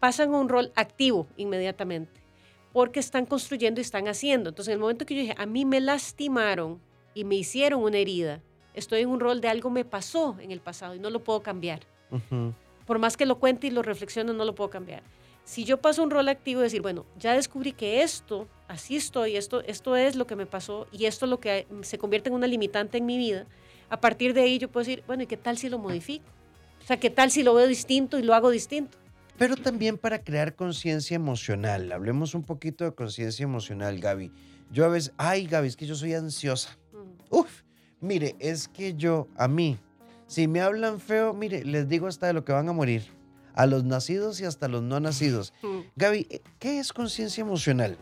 [0.00, 2.26] Pasan a un rol activo inmediatamente,
[2.72, 4.50] porque están construyendo y están haciendo.
[4.50, 6.80] Entonces, en el momento que yo dije, a mí me lastimaron
[7.14, 8.40] y me hicieron una herida,
[8.74, 11.42] estoy en un rol de algo me pasó en el pasado y no lo puedo
[11.42, 11.80] cambiar.
[12.86, 15.02] Por más que lo cuente y lo reflexione, no lo puedo cambiar
[15.48, 19.62] si yo paso un rol activo, decir, bueno, ya descubrí que esto, así estoy, esto,
[19.62, 22.46] esto es lo que me pasó y esto es lo que se convierte en una
[22.46, 23.46] limitante en mi vida,
[23.88, 26.26] a partir de ahí yo puedo decir, bueno, ¿y qué tal si lo modifico?
[26.82, 28.97] O sea, ¿qué tal si lo veo distinto y lo hago distinto?
[29.38, 31.92] Pero también para crear conciencia emocional.
[31.92, 34.32] Hablemos un poquito de conciencia emocional, Gaby.
[34.72, 36.76] Yo a veces, ay, Gaby, es que yo soy ansiosa.
[37.30, 37.62] Uf,
[38.00, 39.78] mire, es que yo, a mí,
[40.26, 43.04] si me hablan feo, mire, les digo hasta de lo que van a morir
[43.54, 45.52] a los nacidos y hasta los no nacidos.
[45.96, 47.96] Gaby, eh, ¿qué es conciencia emocional?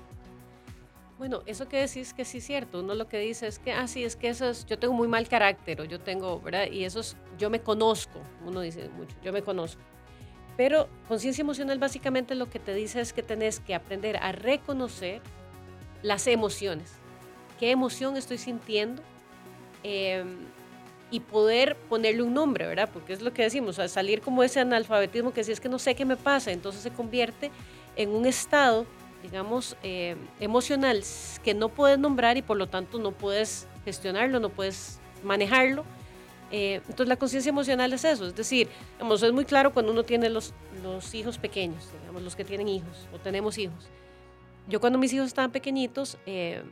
[1.18, 2.80] Bueno, eso que decís que sí es cierto.
[2.80, 5.08] Uno lo que dice es que, ah, sí, es que eso es, yo tengo muy
[5.08, 6.70] mal carácter, o yo tengo, ¿verdad?
[6.70, 8.20] Y eso es, yo me conozco.
[8.44, 9.82] Uno dice mucho, yo me conozco.
[10.56, 15.20] Pero conciencia emocional básicamente lo que te dice es que tenés que aprender a reconocer
[16.02, 16.92] las emociones.
[17.58, 19.02] ¿Qué emoción estoy sintiendo?
[19.82, 20.24] Eh,
[21.10, 22.90] y poder ponerle un nombre, ¿verdad?
[22.92, 25.94] Porque es lo que decimos, salir como ese analfabetismo que si es que no sé
[25.94, 27.50] qué me pasa, entonces se convierte
[27.94, 28.86] en un estado,
[29.22, 31.02] digamos, eh, emocional
[31.44, 35.84] que no puedes nombrar y por lo tanto no puedes gestionarlo, no puedes manejarlo.
[36.50, 40.04] Eh, entonces la conciencia emocional es eso, es decir, digamos, es muy claro cuando uno
[40.04, 43.88] tiene los, los hijos pequeños, digamos, los que tienen hijos o tenemos hijos.
[44.68, 46.62] Yo cuando mis hijos estaban pequeñitos, eh,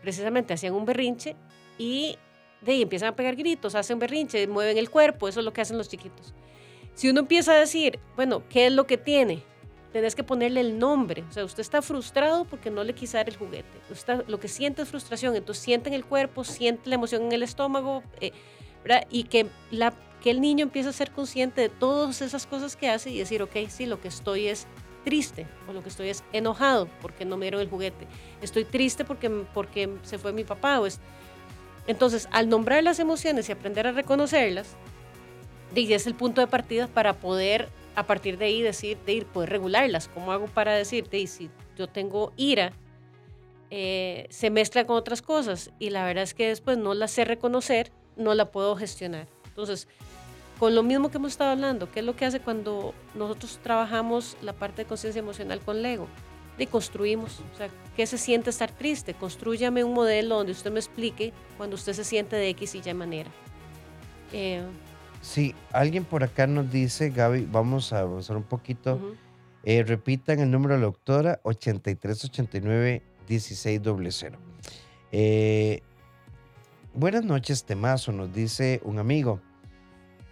[0.00, 1.34] precisamente hacían un berrinche
[1.76, 2.16] y
[2.60, 5.78] de empiezan a pegar gritos, hacen berrinche, mueven el cuerpo, eso es lo que hacen
[5.78, 6.34] los chiquitos.
[6.94, 9.44] Si uno empieza a decir, bueno, ¿qué es lo que tiene?
[9.92, 11.22] Tenés que ponerle el nombre.
[11.28, 13.68] O sea, usted está frustrado porque no le quise dar el juguete.
[13.90, 15.36] Usted, lo que siente es frustración.
[15.36, 18.32] Entonces siente en el cuerpo, siente la emoción en el estómago, eh,
[19.10, 19.46] Y que,
[20.24, 23.56] el niño empiece a ser consciente de todas esas cosas que hace y decir, ok,
[23.68, 24.66] sí, lo que estoy es
[25.02, 28.06] triste o lo que estoy es enojado porque no me dieron el juguete.
[28.42, 31.00] Estoy triste porque, porque se fue mi papá o es,
[31.86, 34.76] entonces, al nombrar las emociones y aprender a reconocerlas,
[35.74, 39.48] es el punto de partida para poder, a partir de ahí, decir, de ir, poder
[39.48, 40.08] regularlas.
[40.08, 42.72] ¿Cómo hago para decir, de si yo tengo ira,
[43.70, 47.24] eh, se mezcla con otras cosas y la verdad es que después no la sé
[47.24, 49.26] reconocer, no la puedo gestionar.
[49.46, 49.88] Entonces,
[50.58, 54.36] con lo mismo que hemos estado hablando, ¿qué es lo que hace cuando nosotros trabajamos
[54.42, 56.08] la parte de conciencia emocional con Lego?
[56.58, 57.40] y construimos.
[57.54, 59.14] O sea, ¿qué se siente estar triste?
[59.14, 62.94] Construyame un modelo donde usted me explique cuando usted se siente de X y Y
[62.94, 63.30] manera.
[64.32, 64.62] Eh,
[65.20, 69.00] sí, alguien por acá nos dice, Gaby, vamos a avanzar un poquito.
[69.64, 74.38] Eh, repitan el número de la doctora 8389 1600.
[75.10, 75.82] Eh,
[76.98, 79.40] buenas noches, Temazo, nos dice un amigo.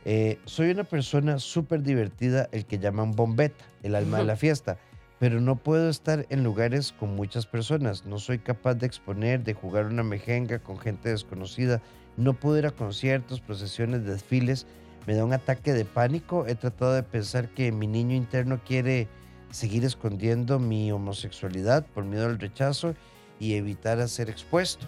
[0.04, 4.78] Eh, soy una persona súper divertida, el que llaman bombeta, el alma de la fiesta
[5.18, 8.04] pero no puedo estar en lugares con muchas personas.
[8.04, 11.80] No soy capaz de exponer, de jugar una mejenga con gente desconocida.
[12.16, 14.66] No puedo ir a conciertos, procesiones, desfiles.
[15.06, 16.46] Me da un ataque de pánico.
[16.46, 19.08] He tratado de pensar que mi niño interno quiere
[19.50, 22.94] seguir escondiendo mi homosexualidad por miedo al rechazo
[23.38, 24.86] y evitar a ser expuesto.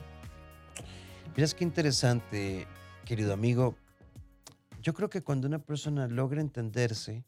[1.38, 2.66] Miras qué interesante,
[3.05, 3.77] querido amigo.
[4.83, 7.24] Yo creo que cuando una persona logra entenderse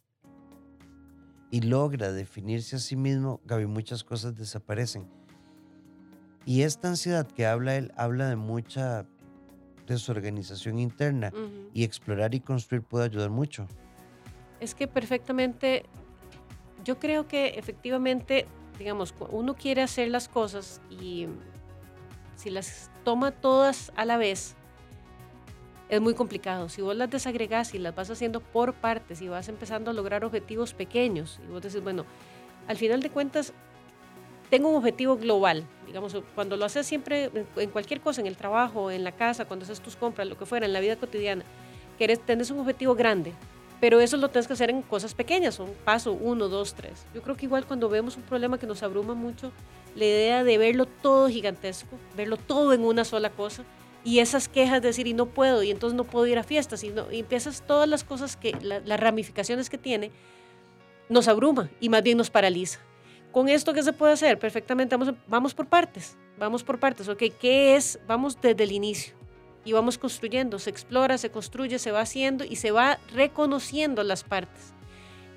[1.52, 5.08] y logra definirse a sí mismo, Gaby, muchas cosas desaparecen.
[6.44, 9.06] Y esta ansiedad que habla él habla de mucha
[9.86, 11.32] desorganización interna
[11.72, 13.68] y explorar y construir puede ayudar mucho.
[14.58, 15.84] Es que perfectamente,
[16.84, 21.28] yo creo que efectivamente, digamos, uno quiere hacer las cosas y
[22.40, 24.54] si las toma todas a la vez,
[25.90, 26.70] es muy complicado.
[26.70, 30.24] Si vos las desagregás y las vas haciendo por partes y vas empezando a lograr
[30.24, 32.06] objetivos pequeños y vos decís, bueno,
[32.66, 33.52] al final de cuentas,
[34.48, 35.64] tengo un objetivo global.
[35.86, 39.64] Digamos, cuando lo haces siempre en cualquier cosa, en el trabajo, en la casa, cuando
[39.64, 41.44] haces tus compras, lo que fuera, en la vida cotidiana,
[41.98, 43.34] querés, tenés un objetivo grande,
[43.80, 47.04] pero eso lo tienes que hacer en cosas pequeñas, son paso uno, dos, tres.
[47.14, 49.52] Yo creo que igual cuando vemos un problema que nos abruma mucho,
[49.94, 53.64] la idea de verlo todo gigantesco, verlo todo en una sola cosa,
[54.04, 56.82] y esas quejas de decir, y no puedo, y entonces no puedo ir a fiestas,
[56.84, 60.10] y, no, empiezas todas las cosas que, las ramificaciones que tiene,
[61.08, 62.78] nos abruma y más bien nos paraliza.
[63.32, 64.38] Con esto, ¿qué se puede hacer?
[64.38, 67.22] Perfectamente, vamos, vamos por partes, vamos por partes, ¿ok?
[67.38, 67.98] ¿Qué es?
[68.06, 69.14] Vamos desde el inicio
[69.64, 74.24] y vamos construyendo, se explora, se construye, se va haciendo y se va reconociendo las
[74.24, 74.72] partes,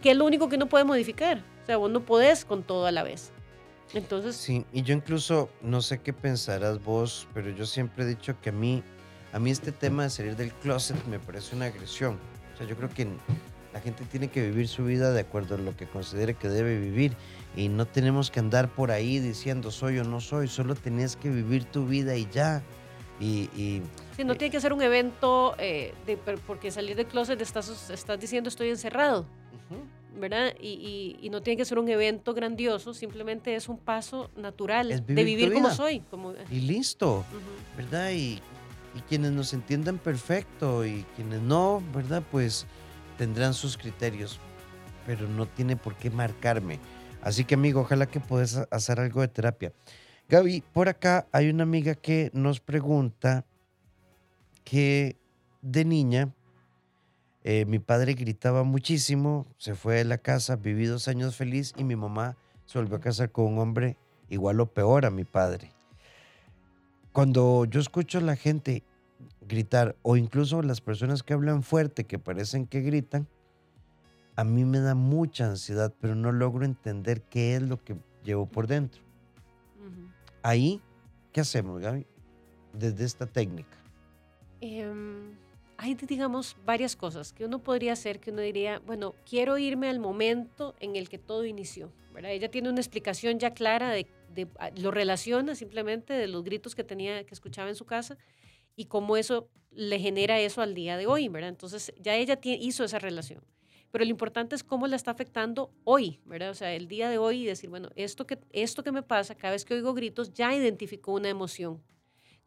[0.02, 1.44] que es lo único que no puede modificar.
[1.64, 3.32] O sea, vos no podés con todo a la vez.
[3.94, 4.36] Entonces...
[4.36, 8.50] Sí, y yo incluso, no sé qué pensarás vos, pero yo siempre he dicho que
[8.50, 8.84] a mí,
[9.32, 12.20] a mí este tema de salir del closet me parece una agresión.
[12.54, 13.08] O sea, yo creo que
[13.74, 16.80] la gente tiene que vivir su vida de acuerdo a lo que considere que debe
[16.80, 17.14] vivir
[17.56, 21.30] y no tenemos que andar por ahí diciendo soy o no soy, solo tenés que
[21.30, 22.62] vivir tu vida y ya.
[23.20, 23.82] Y, y
[24.16, 28.20] sí, no tiene que ser un evento eh, de, porque salir del closet estás, estás
[28.20, 29.26] diciendo estoy encerrado.
[30.16, 30.54] ¿Verdad?
[30.60, 35.24] Y, y, no tiene que ser un evento grandioso, simplemente es un paso natural de
[35.24, 36.00] vivir como soy.
[36.02, 36.34] Como...
[36.52, 37.26] Y listo,
[37.76, 38.12] ¿verdad?
[38.12, 38.42] Y,
[38.96, 42.24] y, quienes nos entiendan perfecto y quienes no, ¿verdad?
[42.32, 42.66] Pues
[43.18, 44.40] tendrán sus criterios,
[45.06, 46.80] pero no tiene por qué marcarme.
[47.22, 49.74] Así que amigo, ojalá que puedas hacer algo de terapia.
[50.30, 53.46] Gaby, por acá hay una amiga que nos pregunta
[54.64, 55.18] que
[55.62, 56.34] de niña
[57.44, 61.84] eh, mi padre gritaba muchísimo, se fue de la casa, viví dos años feliz y
[61.84, 63.98] mi mamá se volvió a casar con un hombre
[64.30, 65.72] igual o peor a mi padre.
[67.12, 68.84] Cuando yo escucho a la gente
[69.48, 73.28] gritar o incluso las personas que hablan fuerte, que parecen que gritan,
[74.36, 78.46] a mí me da mucha ansiedad, pero no logro entender qué es lo que llevo
[78.46, 79.02] por dentro.
[80.42, 80.82] Ahí,
[81.32, 82.06] ¿qué hacemos, Gaby?
[82.74, 83.78] Desde esta técnica.
[84.60, 85.36] Em,
[85.78, 90.00] hay, digamos, varias cosas que uno podría hacer, que uno diría, bueno, quiero irme al
[90.00, 92.32] momento en el que todo inició, ¿verdad?
[92.32, 94.08] Ella tiene una explicación ya clara de,
[94.60, 98.18] ah, lo relaciona simplemente de los gritos que tenía, que escuchaba en su casa
[98.76, 101.50] y cómo eso le genera eso al día de hoy, ¿verdad?
[101.50, 103.44] Entonces ya ella hizo esa relación.
[103.92, 106.50] Pero lo importante es cómo la está afectando hoy, ¿verdad?
[106.50, 109.36] O sea, el día de hoy y decir, bueno, esto que, esto que me pasa,
[109.36, 111.84] cada vez que oigo gritos, ya identificó una emoción.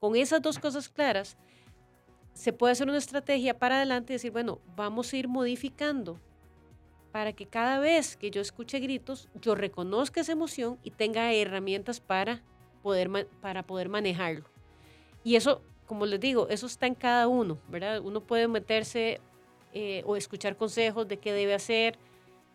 [0.01, 1.37] Con esas dos cosas claras,
[2.37, 6.21] se puede hacer una estrategia para adelante y decir, bueno, vamos a ir modificando
[7.11, 11.99] para que cada vez que yo escuche gritos, yo reconozca esa emoción y tenga herramientas
[11.99, 12.43] para
[12.83, 14.45] poder, para poder manejarlo.
[15.25, 18.01] Y eso, como les digo, eso está en cada uno, ¿verdad?
[18.01, 19.19] Uno puede meterse
[19.73, 21.97] eh, o escuchar consejos de qué debe hacer.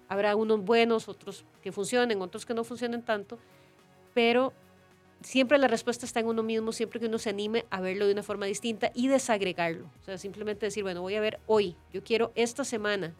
[0.07, 3.39] Habrá unos buenos, otros que funcionen, otros que no funcionen tanto,
[4.13, 4.53] pero
[5.23, 8.13] siempre la respuesta está en uno mismo, siempre que uno se anime a verlo de
[8.13, 9.85] una forma distinta y desagregarlo.
[10.01, 13.13] O sea, simplemente decir, bueno, voy a ver hoy, yo quiero esta semana.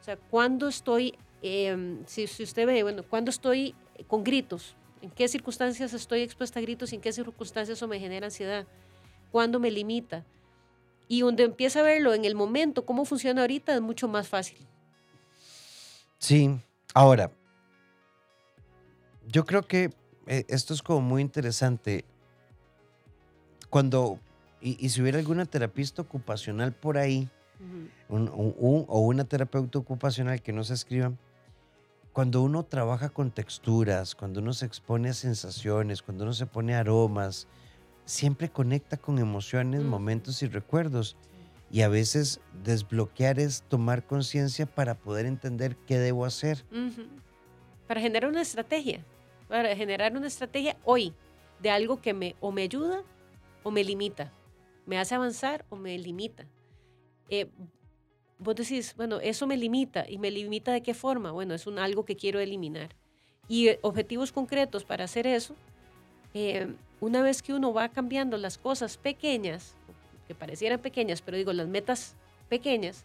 [0.00, 3.74] O sea, cuando estoy, em, si, si, usted ve, bueno, cuando estoy
[4.06, 8.26] con gritos, en qué circunstancias estoy expuesta a gritos en qué circunstancias eso me genera
[8.26, 8.66] ansiedad,
[9.30, 10.24] cuándo me limita.
[11.08, 14.58] Y donde empieza a verlo en el momento, cómo funciona ahorita, es mucho más fácil.
[16.18, 16.50] Sí,
[16.94, 17.32] ahora,
[19.26, 19.90] yo creo que
[20.30, 22.04] esto es como muy interesante.
[23.68, 24.18] Cuando,
[24.60, 27.28] y, si hubiera alguna terapista ocupacional por ahí,
[28.08, 31.12] o una terapeuta ocupacional que no se escriba,
[32.12, 36.74] cuando uno trabaja con texturas, cuando uno se expone a sensaciones, cuando uno se pone
[36.74, 37.46] aromas,
[38.04, 41.16] siempre conecta con emociones, momentos y recuerdos.
[41.72, 46.64] Y a veces desbloquear es tomar conciencia para poder entender qué debo hacer.
[47.86, 49.04] Para generar una estrategia
[49.50, 51.12] para generar una estrategia hoy
[51.58, 53.02] de algo que me o me ayuda
[53.64, 54.32] o me limita,
[54.86, 56.46] me hace avanzar o me limita.
[57.28, 57.48] Eh,
[58.38, 60.08] vos decís, bueno, eso me limita.
[60.08, 61.32] ¿Y me limita de qué forma?
[61.32, 62.94] Bueno, es un algo que quiero eliminar.
[63.48, 65.56] Y eh, objetivos concretos para hacer eso,
[66.32, 69.74] eh, una vez que uno va cambiando las cosas pequeñas,
[70.28, 72.14] que parecieran pequeñas, pero digo, las metas
[72.48, 73.04] pequeñas,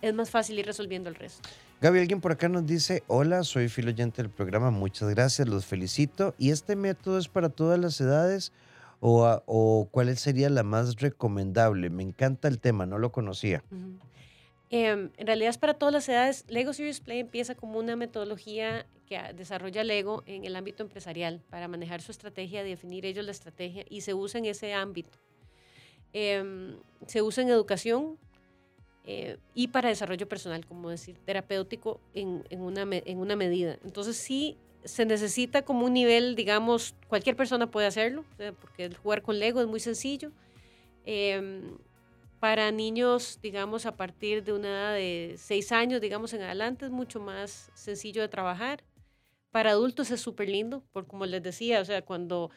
[0.00, 1.46] es más fácil ir resolviendo el resto.
[1.80, 6.34] Gaby, alguien por acá nos dice, hola, soy filoyente del programa, muchas gracias, los felicito.
[6.36, 8.52] ¿Y este método es para todas las edades
[8.98, 11.88] o, o cuál sería la más recomendable?
[11.88, 13.62] Me encanta el tema, no lo conocía.
[14.70, 16.44] Em, en realidad es para todas las edades.
[16.48, 21.68] Lego Serious Play empieza como una metodología que desarrolla Lego en el ámbito empresarial para
[21.68, 25.16] manejar su estrategia, definir ellos la estrategia y se usa en ese ámbito.
[26.12, 28.18] Em, se usa en educación
[29.10, 33.78] eh, y para desarrollo personal, como decir, terapéutico en, en, una, en una medida.
[33.82, 38.26] Entonces sí se necesita como un nivel, digamos, cualquier persona puede hacerlo,
[38.60, 40.30] porque el jugar con Lego es muy sencillo.
[41.06, 41.62] Eh,
[42.38, 46.90] para niños, digamos, a partir de una edad de 6 años, digamos, en adelante, es
[46.90, 48.84] mucho más sencillo de trabajar.
[49.50, 52.50] Para adultos es súper lindo, porque como les decía, o sea, cuando...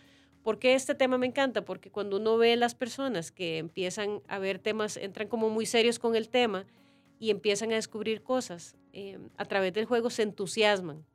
[0.44, 1.64] ¿Por qué este tema me encanta?
[1.64, 6.00] Porque cuando uno ve las personas que empiezan a ver temas, entran como muy serios
[6.00, 6.66] con el tema
[7.20, 11.06] y empiezan a descubrir cosas, eh, a través del juego se entusiasman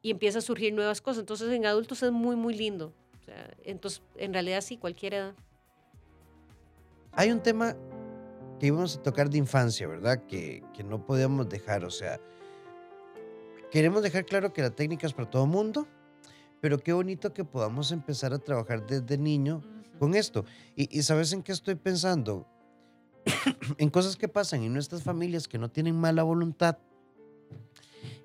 [0.00, 1.20] y empiezan a surgir nuevas cosas.
[1.20, 2.92] Entonces en adultos es muy, muy lindo.
[3.64, 5.34] Entonces, en realidad sí, cualquier edad.
[7.12, 7.76] Hay un tema
[8.58, 10.24] que íbamos a tocar de infancia, ¿verdad?
[10.26, 12.20] Que, que no podíamos dejar, o sea,
[13.70, 15.86] queremos dejar claro que la técnica es para todo mundo,
[16.64, 19.60] pero qué bonito que podamos empezar a trabajar desde niño
[19.98, 20.46] con esto.
[20.74, 22.48] Y, y, ¿sabes en qué estoy pensando?
[23.76, 26.78] en cosas que pasan en nuestras familias que no tienen mala voluntad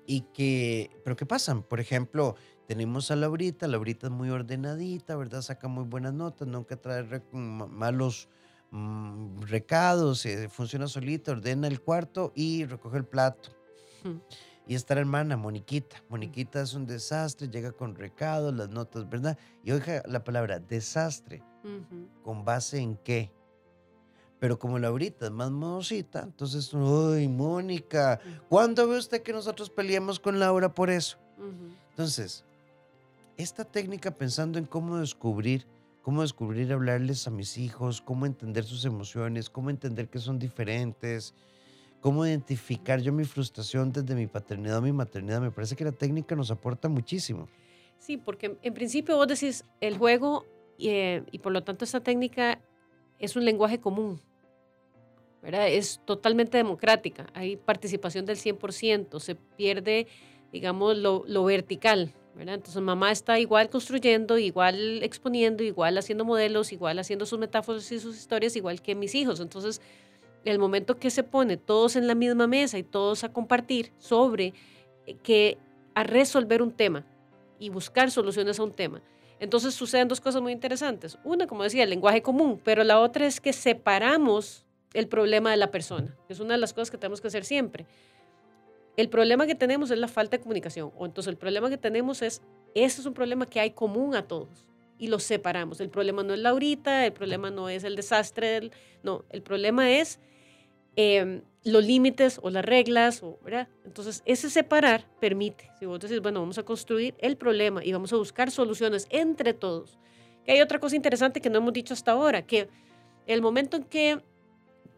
[0.06, 1.62] y que, pero ¿qué pasan?
[1.62, 2.34] Por ejemplo,
[2.66, 5.42] tenemos a Laurita, Laurita es muy ordenadita, ¿verdad?
[5.42, 8.30] Saca muy buenas notas, nunca trae malos
[8.72, 13.50] Mm, recados, eh, funciona solita, ordena el cuarto y recoge el plato.
[14.70, 16.00] Y está la hermana, Moniquita.
[16.08, 19.36] Moniquita es un desastre, llega con recados, las notas, ¿verdad?
[19.64, 21.42] Y oiga la palabra desastre.
[22.22, 23.32] ¿Con base en qué?
[24.38, 30.20] Pero como Laurita es más modosita, entonces, uy, Mónica, ¿cuándo ve usted que nosotros peleemos
[30.20, 31.18] con Laura por eso?
[31.88, 32.44] Entonces,
[33.36, 35.66] esta técnica pensando en cómo descubrir
[36.02, 41.34] cómo descubrir hablarles a mis hijos, cómo entender sus emociones, cómo entender que son diferentes,
[42.00, 45.40] cómo identificar yo mi frustración desde mi paternidad o mi maternidad.
[45.40, 47.48] Me parece que la técnica nos aporta muchísimo.
[47.98, 50.46] Sí, porque en principio vos decís el juego
[50.78, 52.60] eh, y por lo tanto esta técnica
[53.18, 54.20] es un lenguaje común,
[55.42, 55.68] ¿verdad?
[55.68, 60.06] Es totalmente democrática, hay participación del 100%, se pierde,
[60.50, 62.14] digamos, lo, lo vertical,
[62.48, 68.00] entonces mamá está igual construyendo, igual exponiendo, igual haciendo modelos, igual haciendo sus metáforas y
[68.00, 69.40] sus historias, igual que mis hijos.
[69.40, 69.80] Entonces,
[70.44, 74.54] el momento que se pone todos en la misma mesa y todos a compartir sobre
[75.06, 75.58] eh, que
[75.94, 77.04] a resolver un tema
[77.58, 79.02] y buscar soluciones a un tema.
[79.38, 81.18] Entonces suceden dos cosas muy interesantes.
[81.24, 85.56] Una, como decía, el lenguaje común, pero la otra es que separamos el problema de
[85.56, 87.86] la persona, es una de las cosas que tenemos que hacer siempre.
[88.96, 90.92] El problema que tenemos es la falta de comunicación.
[90.96, 92.42] O entonces el problema que tenemos es,
[92.74, 94.66] ese es un problema que hay común a todos
[94.98, 95.80] y los separamos.
[95.80, 98.70] El problema no es Laurita, el problema no es el desastre,
[99.02, 100.20] no, el problema es
[100.96, 103.68] em, los límites o las reglas, o, ¿verdad?
[103.84, 108.12] Entonces, ese separar permite, si vos decís, bueno, vamos a construir el problema y vamos
[108.12, 109.98] a buscar soluciones entre todos.
[110.44, 112.68] Que hay otra cosa interesante que no hemos dicho hasta ahora, que
[113.26, 114.22] el momento en que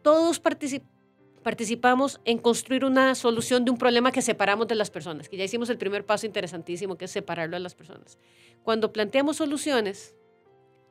[0.02, 5.36] todos participamos en construir una solución de un problema que separamos de las personas, que
[5.36, 8.18] ya hicimos el primer paso interesantísimo, que es separarlo de las personas.
[8.62, 10.14] Cuando planteamos soluciones,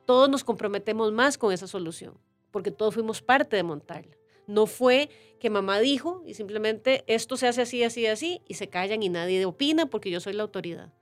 [0.04, 2.18] todos nos comprometemos más con esa solución,
[2.50, 4.16] porque todos fuimos parte de montarla.
[4.52, 5.08] No fue
[5.40, 9.08] que mamá dijo y simplemente esto se hace así, así, así, y se callan y
[9.08, 10.92] nadie opina porque yo soy la autoridad.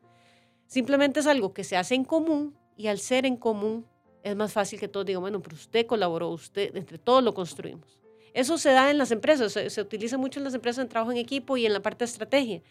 [0.69, 3.87] Simplemente es algo que se hace en común y al ser en común
[4.23, 8.01] es más fácil que todos digan, bueno, pero usted colaboró, usted, entre todos lo construimos.
[8.35, 11.19] Eso se da en las empresas, se, utiliza mucho en las empresas en trabajo en
[11.19, 12.63] equipo y en la parte de estrategia,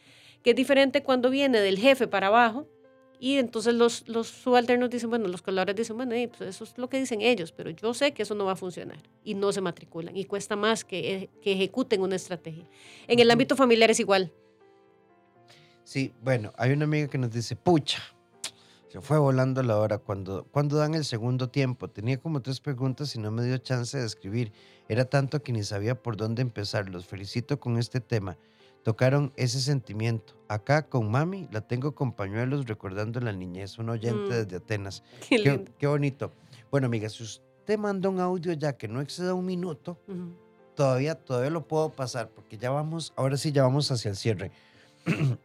[0.42, 2.69] que es diferente cuando viene del jefe para abajo
[3.20, 6.90] y entonces los, los subalternos dicen, bueno, los colaboradores dicen, bueno, pues eso es lo
[6.90, 9.60] que dicen ellos, pero yo sé que eso no va a funcionar y no se
[9.62, 12.65] matriculan y cuesta más que, eh, que ejecuten una estrategia.
[13.08, 14.32] En el ámbito familiar es igual.
[15.84, 18.00] Sí, bueno, hay una amiga que nos dice, pucha,
[18.90, 21.90] se fue volando la hora cuando, cuando dan el segundo tiempo.
[21.90, 24.52] Tenía como tres preguntas y no me dio chance de escribir.
[24.88, 26.90] Era tanto que ni sabía por dónde empezar.
[26.90, 28.36] Los felicito con este tema.
[28.84, 30.36] Tocaron ese sentimiento.
[30.48, 33.77] Acá con mami la tengo con pañuelos recordando la niñez.
[33.77, 34.30] Un oyente mm.
[34.30, 35.04] desde Atenas.
[35.30, 36.32] Qué, bonito.
[36.71, 40.00] Bueno, amiga, si usted manda un audio ya que no exceda un minuto,
[40.75, 44.52] todavía, todavía lo puedo pasar porque ya vamos, ahora sí ya vamos hacia el cierre.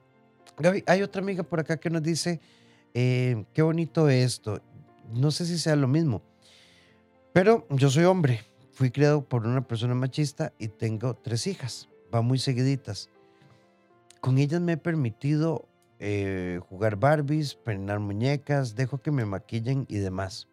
[0.59, 2.41] Gaby, hay otra amiga por acá que nos dice,
[2.95, 4.61] eh, qué bonito esto.
[5.13, 6.23] No sé si sea lo mismo,
[7.33, 12.23] pero yo soy hombre, fui criado por una persona machista y tengo tres hijas, va
[12.23, 13.11] muy seguiditas.
[14.25, 15.69] Con ellas me he permitido
[15.99, 20.49] eh, jugar Barbies, peinar muñecas, dejo que me maquillen y demás.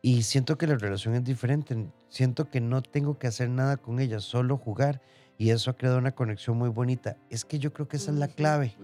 [0.00, 1.76] Y siento que la relación es diferente.
[2.08, 5.02] Siento que no tengo que hacer nada con ellas, solo jugar.
[5.36, 7.18] Y eso ha creado una conexión muy bonita.
[7.28, 8.74] Es que yo creo que esa es la clave.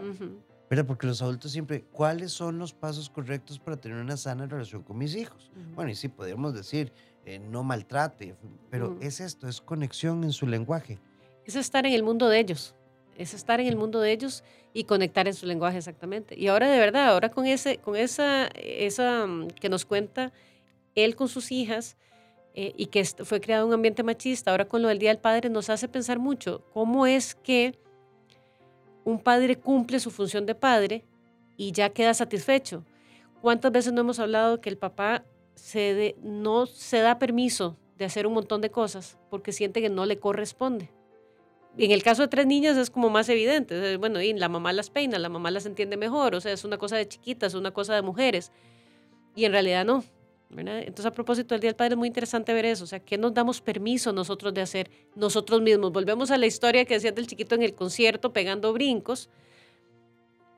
[0.69, 0.85] ¿Verdad?
[0.85, 4.99] Porque los adultos siempre, ¿cuáles son los pasos correctos para tener una sana relación con
[4.99, 5.51] mis hijos?
[5.75, 6.93] Bueno, y sí, podríamos decir,
[7.25, 8.37] eh, no maltrate,
[8.69, 10.99] pero es esto, es conexión en su lenguaje.
[11.47, 12.75] Es estar en el mundo de ellos
[13.17, 14.43] es estar en el mundo de ellos
[14.73, 16.39] y conectar en su lenguaje exactamente.
[16.39, 20.33] Y ahora de verdad, ahora con, ese, con esa, esa mm, que nos cuenta
[20.95, 21.97] él con sus hijas
[22.55, 25.49] eh, y que fue creado un ambiente machista, ahora con lo del Día del Padre
[25.49, 27.79] nos hace pensar mucho cómo es que
[29.05, 31.05] un padre cumple su función de padre
[31.57, 32.85] y ya queda satisfecho.
[33.41, 35.25] ¿Cuántas veces no hemos hablado que el papá
[36.23, 40.19] no se da permiso de hacer un montón de cosas porque siente que no le
[40.19, 40.91] corresponde?
[41.79, 43.97] En el caso de tres niñas es como más evidente.
[43.97, 46.79] Bueno, y la mamá las peina, la mamá las entiende mejor, o sea, es una
[46.79, 48.53] cosa de chiquitas, es una cosa de mujeres.
[49.35, 50.05] Y en realidad no.
[50.55, 52.85] Entonces, a propósito del Día del Padre, es muy interesante ver eso.
[52.85, 55.93] O sea, ¿qué nos damos permiso nosotros de hacer nosotros mismos?
[55.93, 59.31] Volvemos a la historia que decías del chiquito en el concierto pegando brincos.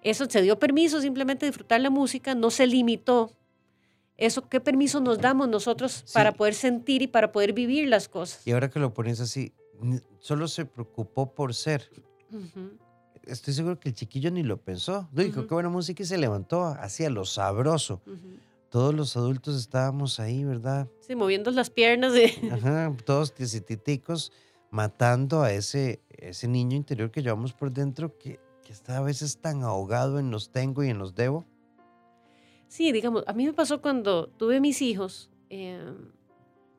[0.02, 3.30] Eso se dio permiso simplemente de disfrutar la música, no se limitó.
[4.16, 8.46] Eso, ¿qué permiso nos damos nosotros para poder sentir y para poder vivir las cosas?
[8.46, 9.52] Y ahora que lo pones así,
[10.18, 11.90] solo se preocupó por ser.
[13.24, 15.08] Estoy seguro que el chiquillo ni lo pensó.
[15.12, 18.02] Dijo, qué buena música y se levantó, hacía lo sabroso.
[18.68, 20.88] Todos los adultos estábamos ahí, ¿verdad?
[21.00, 22.12] Sí, moviendo las piernas.
[22.52, 24.32] Ajá, todos titicos
[24.70, 29.38] matando a ese, ese niño interior que llevamos por dentro que, que está a veces
[29.38, 31.46] tan ahogado en los tengo y en los debo.
[32.66, 35.30] Sí, digamos, a mí me pasó cuando tuve mis hijos.
[35.48, 36.10] Em,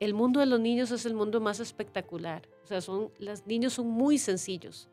[0.00, 2.48] el mundo de los niños es el mundo más espectacular.
[2.64, 4.88] O sea, son, los niños son muy sencillos.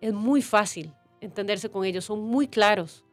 [0.00, 3.04] Es muy fácil entenderse con ellos, son muy claros.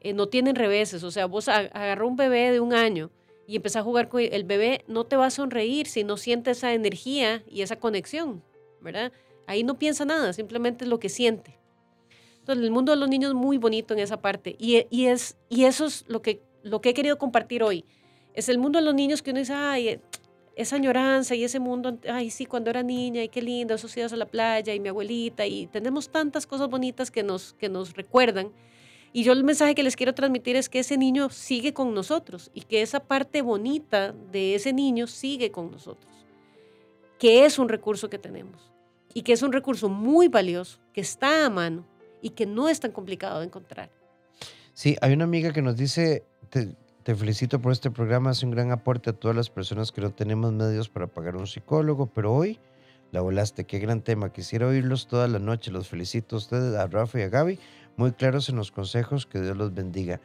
[0.00, 1.02] Eh, no tienen reveses.
[1.02, 3.10] O sea, vos agarró un bebé de un año
[3.46, 6.50] y empezás a jugar con el bebé, no te va a sonreír si no siente
[6.50, 8.42] esa energía y esa conexión,
[8.80, 9.12] ¿verdad?
[9.46, 11.58] Ahí no piensa nada, simplemente es lo que siente.
[12.40, 14.56] Entonces, el mundo de los niños es muy bonito en esa parte.
[14.58, 17.84] Y, y, es, y eso es lo que, lo que he querido compartir hoy.
[18.34, 20.00] Es el mundo de los niños que uno dice, ay,
[20.56, 24.12] esa añoranza y ese mundo, ay, sí, cuando era niña, y qué lindo, esos días
[24.14, 27.92] a la playa, y mi abuelita, y tenemos tantas cosas bonitas que nos, que nos
[27.92, 28.50] recuerdan.
[29.12, 32.50] Y yo el mensaje que les quiero transmitir es que ese niño sigue con nosotros
[32.54, 36.10] y que esa parte bonita de ese niño sigue con nosotros,
[37.18, 38.72] que es un recurso que tenemos
[39.12, 41.86] y que es un recurso muy valioso, que está a mano
[42.20, 43.90] y que no es tan complicado de encontrar.
[44.74, 46.24] Sí, hay una amiga que nos dice,
[47.14, 50.52] felicito por este programa, hace un gran aporte a todas las personas que no tenemos
[50.52, 52.58] medios para pagar un psicólogo, pero hoy
[53.12, 54.32] la volaste, qué gran tema.
[54.32, 55.70] Quisiera oírlos toda la noche.
[55.70, 57.58] Los felicito a ustedes, a Rafa y a Gaby,
[57.96, 60.20] muy claros en los consejos, que Dios los bendiga.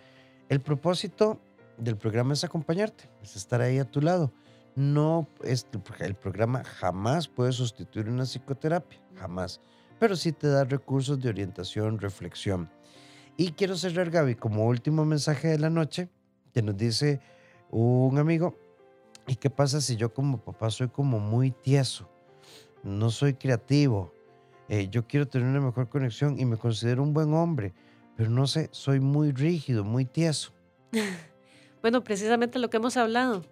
[0.50, 1.40] El propósito
[1.78, 4.34] del programa es acompañarte, es estar ahí a tu lado.
[4.76, 5.68] No, es,
[6.00, 9.62] el programa jamás puede sustituir una psicoterapia, jamás,
[10.00, 12.72] pero sí te da recursos de orientación, reflexión.
[13.38, 16.10] Y quiero cerrar, Gaby, como último mensaje de la noche,
[16.54, 17.20] que nos dice
[17.70, 18.56] un amigo,
[19.28, 22.10] ¿y qué pasa si yo como papá soy como muy tieso?
[22.84, 24.14] No soy creativo.
[24.68, 27.74] Eh, yo quiero tener una mejor conexión y me considero un buen hombre,
[28.16, 30.54] pero no sé, soy muy rígido, muy tieso.
[31.82, 33.44] bueno, precisamente lo que hemos hablado.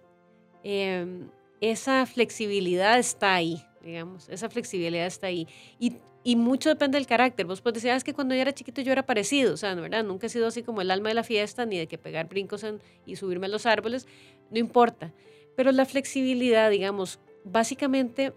[0.62, 1.28] Em,
[1.60, 5.46] esa flexibilidad está ahí, digamos, esa flexibilidad está ahí.
[5.78, 7.46] Y y mucho depende del carácter.
[7.46, 9.54] Vos puedes decir, ah, que cuando yo era chiquito yo era parecido.
[9.54, 10.04] O sea, ¿no, ¿verdad?
[10.04, 12.64] Nunca he sido así como el alma de la fiesta, ni de que pegar brincos
[13.06, 14.06] y subirme a los árboles.
[14.50, 15.12] No importa.
[15.56, 18.34] Pero la flexibilidad, digamos, básicamente,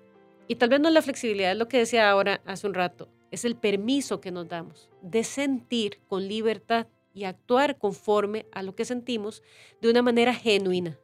[0.47, 3.45] y tal vez no la flexibilidad, es lo que decía ahora hace un rato, es
[3.45, 8.86] el permiso que nos damos de sentir con libertad y actuar conforme a lo que
[8.86, 9.43] sentimos
[9.81, 10.97] de una manera genuina.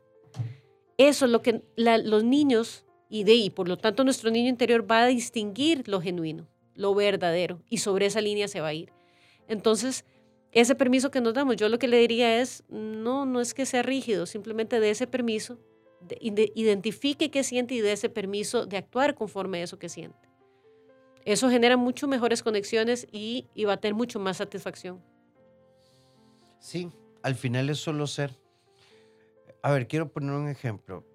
[0.97, 4.89] Eso es lo que los niños, y de y por lo tanto nuestro niño interior
[4.89, 8.91] va a distinguir lo genuino lo verdadero y sobre esa línea se va a ir.
[9.47, 10.05] Entonces,
[10.51, 13.65] ese permiso que nos damos, yo lo que le diría es, no, no es que
[13.65, 15.59] sea rígido, simplemente de ese permiso,
[16.21, 20.29] identifique qué siente y de ese permiso de actuar conforme a eso que siente.
[21.25, 25.03] Eso genera mucho mejores conexiones y, y va a tener mucho más satisfacción.
[26.59, 26.89] Sí,
[27.21, 28.39] al final es solo ser.
[29.61, 31.05] A ver, quiero poner un ejemplo.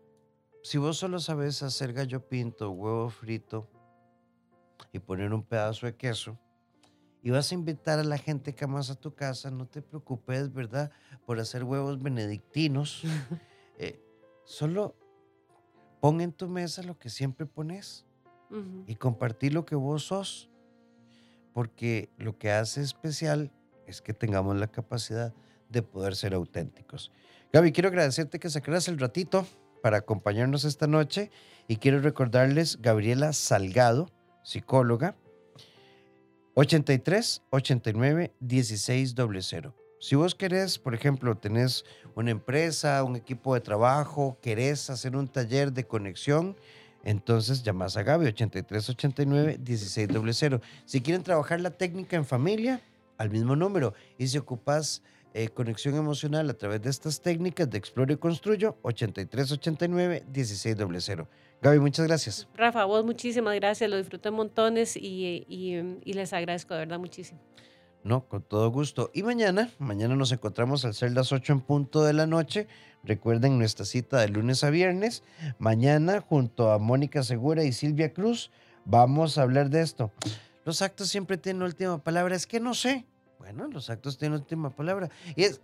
[0.62, 3.68] si vos solo sabes hacer gallo pinto, huevo frito
[4.94, 6.38] y poner un pedazo de queso,
[7.20, 10.52] y vas a invitar a la gente que amas a tu casa, no te preocupes,
[10.52, 10.92] ¿verdad?
[11.26, 13.02] Por hacer huevos benedictinos.
[13.76, 14.00] Eh,
[14.44, 14.94] solo
[16.00, 18.06] pon en tu mesa lo que siempre pones
[18.86, 20.48] y compartir lo que vos sos.
[21.52, 23.50] Porque lo que hace especial
[23.88, 25.34] es que tengamos la capacidad
[25.70, 27.10] de poder ser auténticos.
[27.52, 29.44] Gaby, quiero agradecerte que sacaras el ratito
[29.82, 31.32] para acompañarnos esta noche
[31.66, 34.08] y quiero recordarles Gabriela Salgado,
[34.44, 35.16] psicóloga,
[36.54, 39.74] 83 89 16 00.
[39.98, 41.84] Si vos querés, por ejemplo, tenés
[42.14, 46.56] una empresa, un equipo de trabajo, querés hacer un taller de conexión,
[47.02, 50.60] entonces llamás a Gaby 83 89 16 00.
[50.84, 52.80] Si quieren trabajar la técnica en familia,
[53.18, 53.94] al mismo número.
[54.18, 58.78] Y si ocupas eh, conexión emocional a través de estas técnicas de Exploro y Construyo,
[58.82, 61.28] 83 89 16 00.
[61.64, 62.46] Gaby, muchas gracias.
[62.54, 67.40] Rafa, vos muchísimas gracias, lo disfruté montones y, y, y les agradezco de verdad muchísimo.
[68.02, 69.10] No, con todo gusto.
[69.14, 72.68] Y mañana, mañana nos encontramos al ser las 8 en punto de la noche.
[73.02, 75.22] Recuerden nuestra cita de lunes a viernes.
[75.58, 78.50] Mañana, junto a Mónica Segura y Silvia Cruz,
[78.84, 80.12] vamos a hablar de esto.
[80.66, 82.36] Los actos siempre tienen última palabra.
[82.36, 83.06] Es que no sé.
[83.38, 85.08] Bueno, los actos tienen última palabra.
[85.34, 85.62] Y es,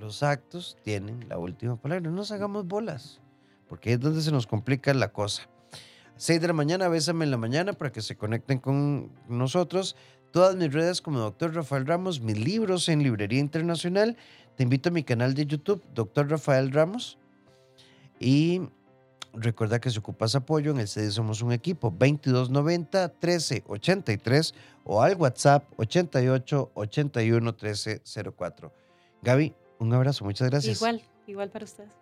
[0.00, 2.08] los actos tienen la última palabra.
[2.08, 3.20] No nos hagamos bolas,
[3.72, 5.48] porque es donde se nos complica la cosa.
[6.18, 9.96] 6 de la mañana, bésame en la mañana para que se conecten con nosotros.
[10.30, 11.54] Todas mis redes como Dr.
[11.54, 14.18] Rafael Ramos, mis libros en Librería Internacional.
[14.56, 16.28] Te invito a mi canal de YouTube, Dr.
[16.28, 17.16] Rafael Ramos.
[18.20, 18.60] Y
[19.32, 24.54] recuerda que si ocupas apoyo en el CD Somos un Equipo, 2290 1383
[24.84, 28.70] o al WhatsApp 88 81 1304.
[29.22, 30.76] Gaby, un abrazo, muchas gracias.
[30.76, 32.01] Igual, igual para ustedes.